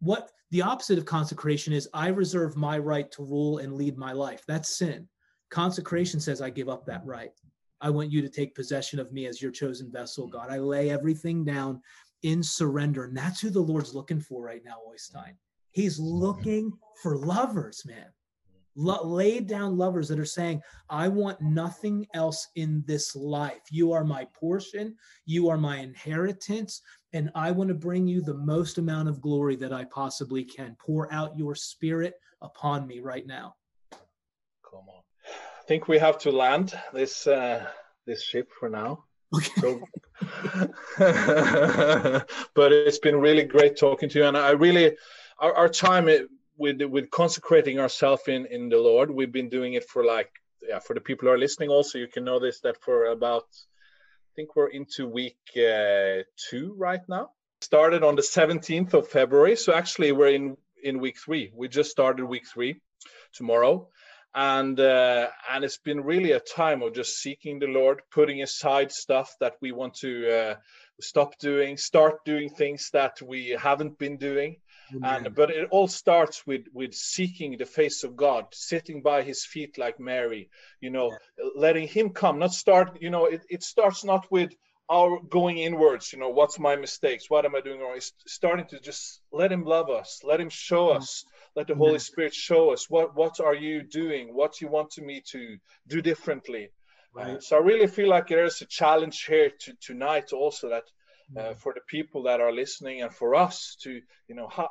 [0.00, 4.12] what the opposite of consecration is I reserve my right to rule and lead my
[4.12, 4.44] life.
[4.46, 5.08] That's sin.
[5.50, 7.32] Consecration says I give up that right.
[7.80, 10.50] I want you to take possession of me as your chosen vessel, God.
[10.50, 11.80] I lay everything down
[12.22, 13.04] in surrender.
[13.04, 15.34] And that's who the Lord's looking for right now, Oystein.
[15.70, 18.06] He's looking for lovers, man.
[18.74, 23.62] laid down lovers that are saying, I want nothing else in this life.
[23.70, 24.96] You are my portion,
[25.26, 29.56] you are my inheritance, and I want to bring you the most amount of glory
[29.56, 30.76] that I possibly can.
[30.78, 33.54] Pour out your spirit upon me right now.
[34.70, 35.02] Come on.
[35.26, 37.66] I think we have to land this uh,
[38.06, 39.04] this ship for now.
[39.34, 39.60] Okay.
[39.60, 39.80] So,
[42.54, 44.96] but it's been really great talking to you, and I really
[45.38, 46.08] our, our time
[46.56, 49.10] with with consecrating ourselves in in the Lord.
[49.10, 50.30] We've been doing it for like
[50.66, 51.70] yeah for the people who are listening.
[51.70, 56.74] Also, you can know this that for about I think we're into week uh, two
[56.76, 57.30] right now.
[57.60, 61.50] Started on the 17th of February, so actually we're in in week three.
[61.54, 62.80] We just started week three
[63.32, 63.88] tomorrow
[64.34, 68.92] and uh, and it's been really a time of just seeking the lord putting aside
[68.92, 70.54] stuff that we want to uh,
[71.00, 74.56] stop doing start doing things that we haven't been doing
[74.94, 79.22] Oh, and but it all starts with with seeking the face of god sitting by
[79.22, 81.50] his feet like mary you know yeah.
[81.56, 84.52] letting him come not start you know it, it starts not with
[84.90, 87.96] our going inwards you know what's my mistakes what am i doing wrong?
[87.96, 90.96] It's starting to just let him love us let him show mm.
[90.96, 91.24] us
[91.54, 95.02] let the holy spirit show us what what are you doing what you want to
[95.02, 96.70] me to do differently.
[97.14, 97.42] Right.
[97.42, 100.84] So i really feel like there's a challenge here to, tonight also that
[101.36, 104.68] uh, for the people that are listening and for us to you know how,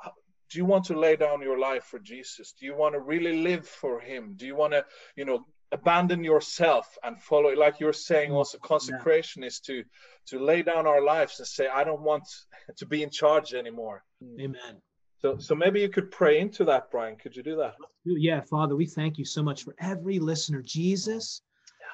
[0.50, 2.54] do you want to lay down your life for jesus?
[2.60, 4.34] Do you want to really live for him?
[4.36, 4.86] Do you want to
[5.16, 9.48] you know abandon yourself and follow it like you're saying mm, also consecration yeah.
[9.48, 9.84] is to
[10.26, 12.24] to lay down our lives and say i don't want
[12.78, 14.04] to be in charge anymore.
[14.40, 14.82] Amen.
[15.20, 17.18] So so maybe you could pray into that brian.
[17.18, 17.76] Could you do that?
[18.06, 20.62] Yeah father we thank you so much for every listener.
[20.62, 21.42] Jesus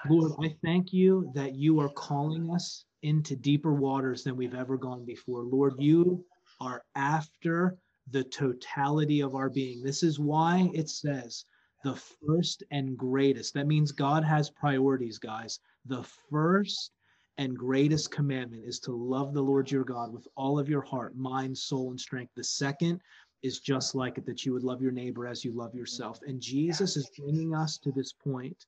[0.05, 0.11] yes.
[0.11, 4.77] lord i thank you that you are calling us into deeper waters than we've ever
[4.77, 5.43] gone before.
[5.43, 6.25] Lord, you
[6.59, 7.77] are after
[8.11, 9.83] the totality of our being.
[9.83, 11.45] This is why it says
[11.83, 13.53] the first and greatest.
[13.53, 15.59] That means God has priorities, guys.
[15.85, 16.91] The first
[17.37, 21.15] and greatest commandment is to love the Lord your God with all of your heart,
[21.15, 22.31] mind, soul, and strength.
[22.35, 23.01] The second
[23.41, 26.19] is just like it that you would love your neighbor as you love yourself.
[26.25, 28.65] And Jesus is bringing us to this point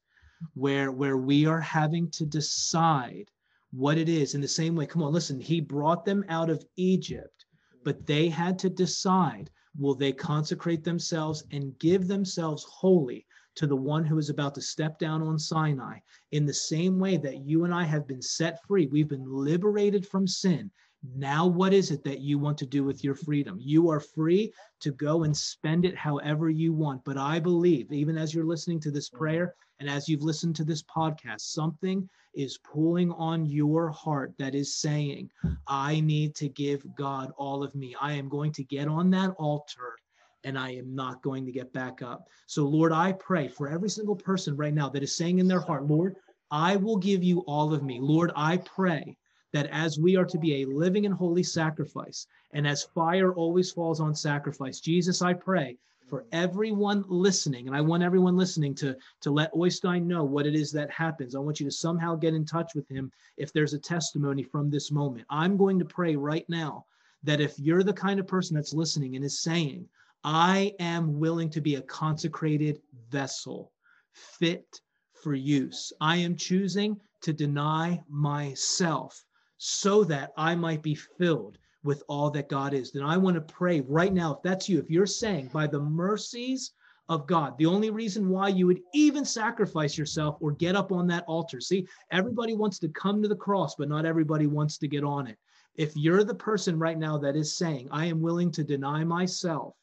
[0.53, 3.31] where where we are having to decide
[3.75, 4.85] what it is in the same way.
[4.85, 7.45] Come on, listen, he brought them out of Egypt,
[7.83, 13.75] but they had to decide will they consecrate themselves and give themselves wholly to the
[13.75, 15.97] one who is about to step down on Sinai
[16.31, 18.87] in the same way that you and I have been set free.
[18.87, 20.71] We've been liberated from sin.
[21.13, 23.57] Now, what is it that you want to do with your freedom?
[23.61, 27.03] You are free to go and spend it however you want.
[27.03, 30.63] But I believe, even as you're listening to this prayer and as you've listened to
[30.63, 35.29] this podcast, something is pulling on your heart that is saying,
[35.67, 37.95] I need to give God all of me.
[37.99, 39.95] I am going to get on that altar
[40.43, 42.27] and I am not going to get back up.
[42.45, 45.59] So, Lord, I pray for every single person right now that is saying in their
[45.59, 46.15] heart, Lord,
[46.51, 47.99] I will give you all of me.
[47.99, 49.17] Lord, I pray
[49.55, 53.71] that as we are to be a living and holy sacrifice, and as fire always
[53.71, 55.77] falls on sacrifice, Jesus, I pray
[56.09, 60.55] for everyone listening, and I want everyone listening to, to let Oystein know what it
[60.55, 61.35] is that happens.
[61.35, 64.69] I want you to somehow get in touch with him if there's a testimony from
[64.69, 65.25] this moment.
[65.29, 66.85] I'm going to pray right now
[67.23, 69.87] that if you're the kind of person that's listening and is saying,
[70.25, 73.71] I am willing to be a consecrated vessel
[74.11, 74.81] fit
[75.13, 75.93] for use.
[76.01, 79.23] I am choosing to deny myself
[79.57, 82.91] so that I might be filled with all that God is.
[82.91, 84.33] Then I want to pray right now.
[84.33, 86.71] If that's you, if you're saying, by the mercies
[87.07, 91.05] of God, the only reason why you would even sacrifice yourself or get up on
[91.07, 91.61] that altar.
[91.61, 95.27] See, everybody wants to come to the cross, but not everybody wants to get on
[95.27, 95.37] it.
[95.75, 99.75] If you're the person right now that is saying, I am willing to deny myself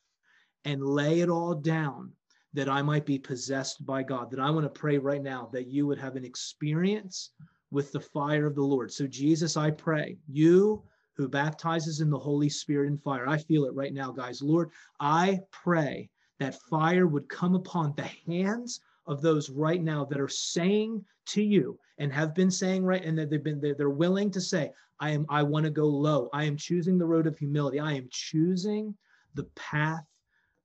[0.65, 2.13] and lay it all down
[2.55, 5.69] that I might be possessed by God, that I want to pray right now that
[5.69, 7.31] you would have an experience
[7.73, 8.93] with the fire of the Lord.
[8.93, 10.83] So, Jesus, I pray, you
[11.15, 14.43] who baptizes in the Holy Spirit and fire, I feel it right now, guys.
[14.43, 14.71] Lord,
[15.01, 16.09] I pray
[16.39, 21.43] that fire would come upon the hands of those right now that are saying to
[21.43, 24.71] you and have been saying right and that they've been they're willing to say
[25.01, 27.93] i am i want to go low i am choosing the road of humility i
[27.93, 28.95] am choosing
[29.35, 30.05] the path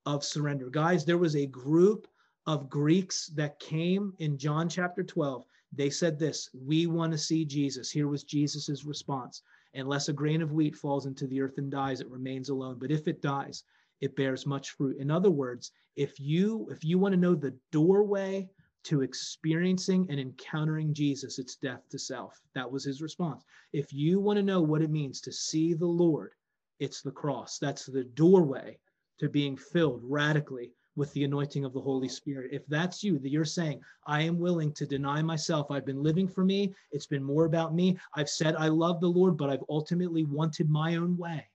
[0.06, 2.08] of surrender guys there was a group
[2.46, 5.44] of greeks that came in john chapter 12
[5.78, 9.42] they said this we want to see jesus here was jesus's response
[9.76, 12.92] unless a grain of wheat falls into the earth and dies it remains alone but
[12.92, 13.64] if it dies
[14.02, 17.56] it bears much fruit in other words if you if you want to know the
[17.72, 18.48] doorway
[18.88, 22.40] to experiencing and encountering Jesus, it's death to self.
[22.56, 23.44] That was his response.
[23.74, 26.32] If you want to know what it means to see the Lord,
[26.80, 27.58] it's the cross.
[27.60, 28.80] That's the doorway
[29.20, 32.52] to being filled radically with the anointing of the Holy Spirit.
[32.52, 35.72] If that's you, that you're saying, I am willing to deny myself.
[35.72, 36.76] I've been living for me.
[36.92, 37.98] It's been more about me.
[38.16, 41.48] I've said I love the Lord, but I've ultimately wanted my own way.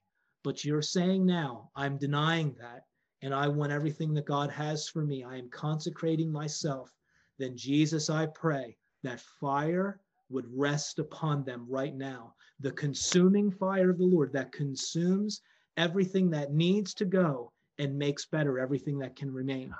[0.43, 2.86] But you're saying now, I'm denying that.
[3.20, 5.22] And I want everything that God has for me.
[5.22, 6.97] I am consecrating myself
[7.43, 12.34] then Jesus, I pray that fire would rest upon them right now.
[12.61, 15.40] The consuming fire of the Lord that consumes
[15.76, 17.53] everything that needs to go
[17.83, 19.74] and makes better everything that can remain.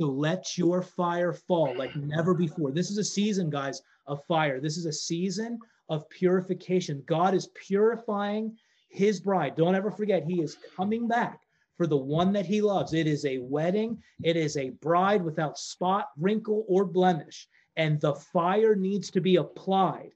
[0.00, 2.70] So let your fire fall like never before.
[2.70, 4.60] This is a season, guys, of fire.
[4.60, 7.02] This is a season of purification.
[7.06, 8.56] God is purifying
[8.90, 9.56] his bride.
[9.56, 11.40] Don't ever forget, he is coming back
[11.76, 12.94] for the one that he loves.
[12.94, 17.48] It is a wedding, it is a bride without spot, wrinkle, or blemish.
[17.76, 20.12] And the fire needs to be applied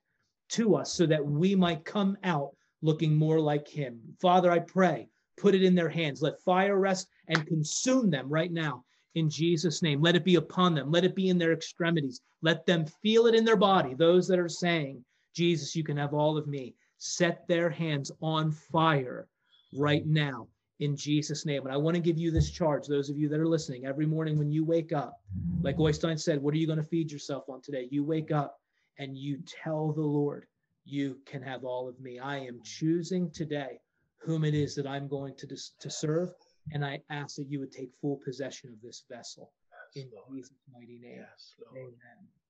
[0.50, 4.00] to us so that we might come out looking more like him.
[4.20, 5.08] Father, I pray,
[5.42, 6.22] put it in their hands.
[6.22, 8.84] Let fire rest and consume them right now
[9.16, 10.00] in Jesus' name.
[10.00, 10.92] Let it be upon them.
[10.92, 12.20] Let it be in their extremities.
[12.42, 13.94] Let them feel it in their body.
[13.94, 16.74] Those that are saying, Jesus, you can have all of me.
[16.98, 19.26] Set their hands on fire
[19.74, 20.46] right now
[20.78, 21.64] in Jesus' name.
[21.64, 24.06] And I want to give you this charge, those of you that are listening, every
[24.06, 25.20] morning when you wake up,
[25.62, 27.88] like Oystein said, what are you going to feed yourself on today?
[27.90, 28.60] You wake up
[28.98, 30.46] and you tell the Lord,
[30.84, 32.20] you can have all of me.
[32.20, 33.80] I am choosing today
[34.24, 36.30] whom it is that I'm going to, to serve.
[36.72, 39.50] And I ask that you would take full possession of this vessel
[39.94, 40.26] yes, in Lord.
[40.36, 41.18] Jesus' mighty name.
[41.18, 41.92] Yes, Amen.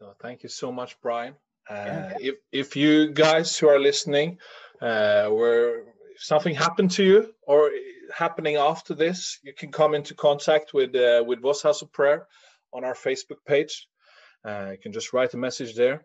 [0.01, 1.35] No, thank you so much, Brian.
[1.71, 2.13] Uh, yeah.
[2.21, 4.39] if, if you guys who are listening
[4.81, 5.85] uh, were
[6.17, 7.71] something happened to you or
[8.15, 12.27] happening after this, you can come into contact with uh, with Voss House of Prayer
[12.73, 13.89] on our Facebook page.
[14.47, 16.05] Uh, you can just write a message there.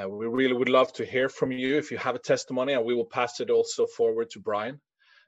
[0.00, 2.84] Uh, we really would love to hear from you if you have a testimony, and
[2.84, 4.80] we will pass it also forward to Brian.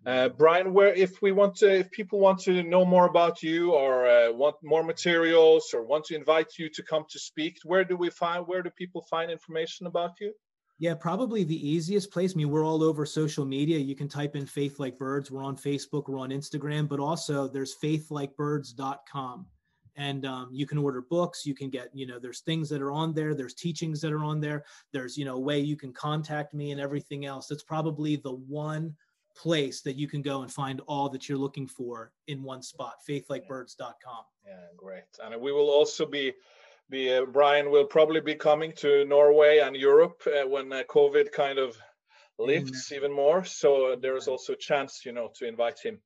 [0.07, 3.73] Uh, Brian, where if we want to, if people want to know more about you,
[3.73, 7.85] or uh, want more materials, or want to invite you to come to speak, where
[7.85, 8.47] do we find?
[8.47, 10.33] Where do people find information about you?
[10.79, 12.35] Yeah, probably the easiest place.
[12.35, 13.79] I mean, we're all over social media.
[13.79, 15.31] You can type in Faith Like Birds.
[15.31, 19.47] We're on Facebook, we're on Instagram, but also there's faithlikebirds.com.
[19.99, 21.47] And um, you can order books.
[21.47, 23.35] You can get, you know, there's things that are on there.
[23.35, 24.65] There's teachings that are on there.
[24.93, 27.51] There's, you know, a way you can contact me and everything else.
[27.51, 28.95] It's probably the one
[29.37, 32.95] place that you can go and find all that you're looking for in one spot
[33.09, 34.25] faithlikebirds.com.
[34.47, 35.05] Yeah, great.
[35.23, 36.33] And we will also be
[36.89, 41.33] be uh, Brian will probably be coming to Norway and Europe uh, when uh, COVID
[41.33, 41.77] kind of
[42.39, 43.03] lifts Amen.
[43.03, 43.45] even more.
[43.45, 45.99] So uh, there is also a chance, you know, to invite him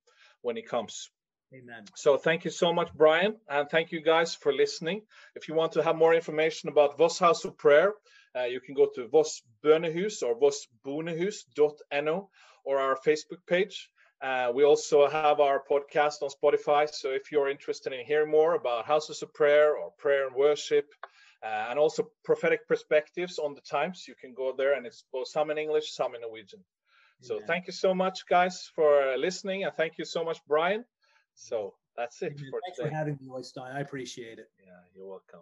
[0.42, 1.10] when he comes.
[1.52, 1.84] Amen.
[1.96, 5.02] So thank you so much, Brian, and thank you guys for listening.
[5.34, 7.92] If you want to have more information about Voss House of Prayer,
[8.38, 12.30] uh, you can go to Voss Bønnehus or vossbonehus.no
[12.64, 13.90] or our Facebook page.
[14.22, 16.88] Uh, we also have our podcast on Spotify.
[16.92, 20.86] So if you're interested in hearing more about houses of prayer or prayer and worship,
[21.42, 25.28] uh, and also prophetic perspectives on the times, you can go there and it's both
[25.28, 26.62] some in English, some in Norwegian.
[27.22, 30.84] So thank you so much, guys, for listening, and thank you so much, Brian.
[31.34, 32.88] So that's it for Thanks today.
[32.88, 33.74] for having me, Oystein.
[33.74, 34.50] I appreciate it.
[34.58, 35.38] Yeah, you're welcome.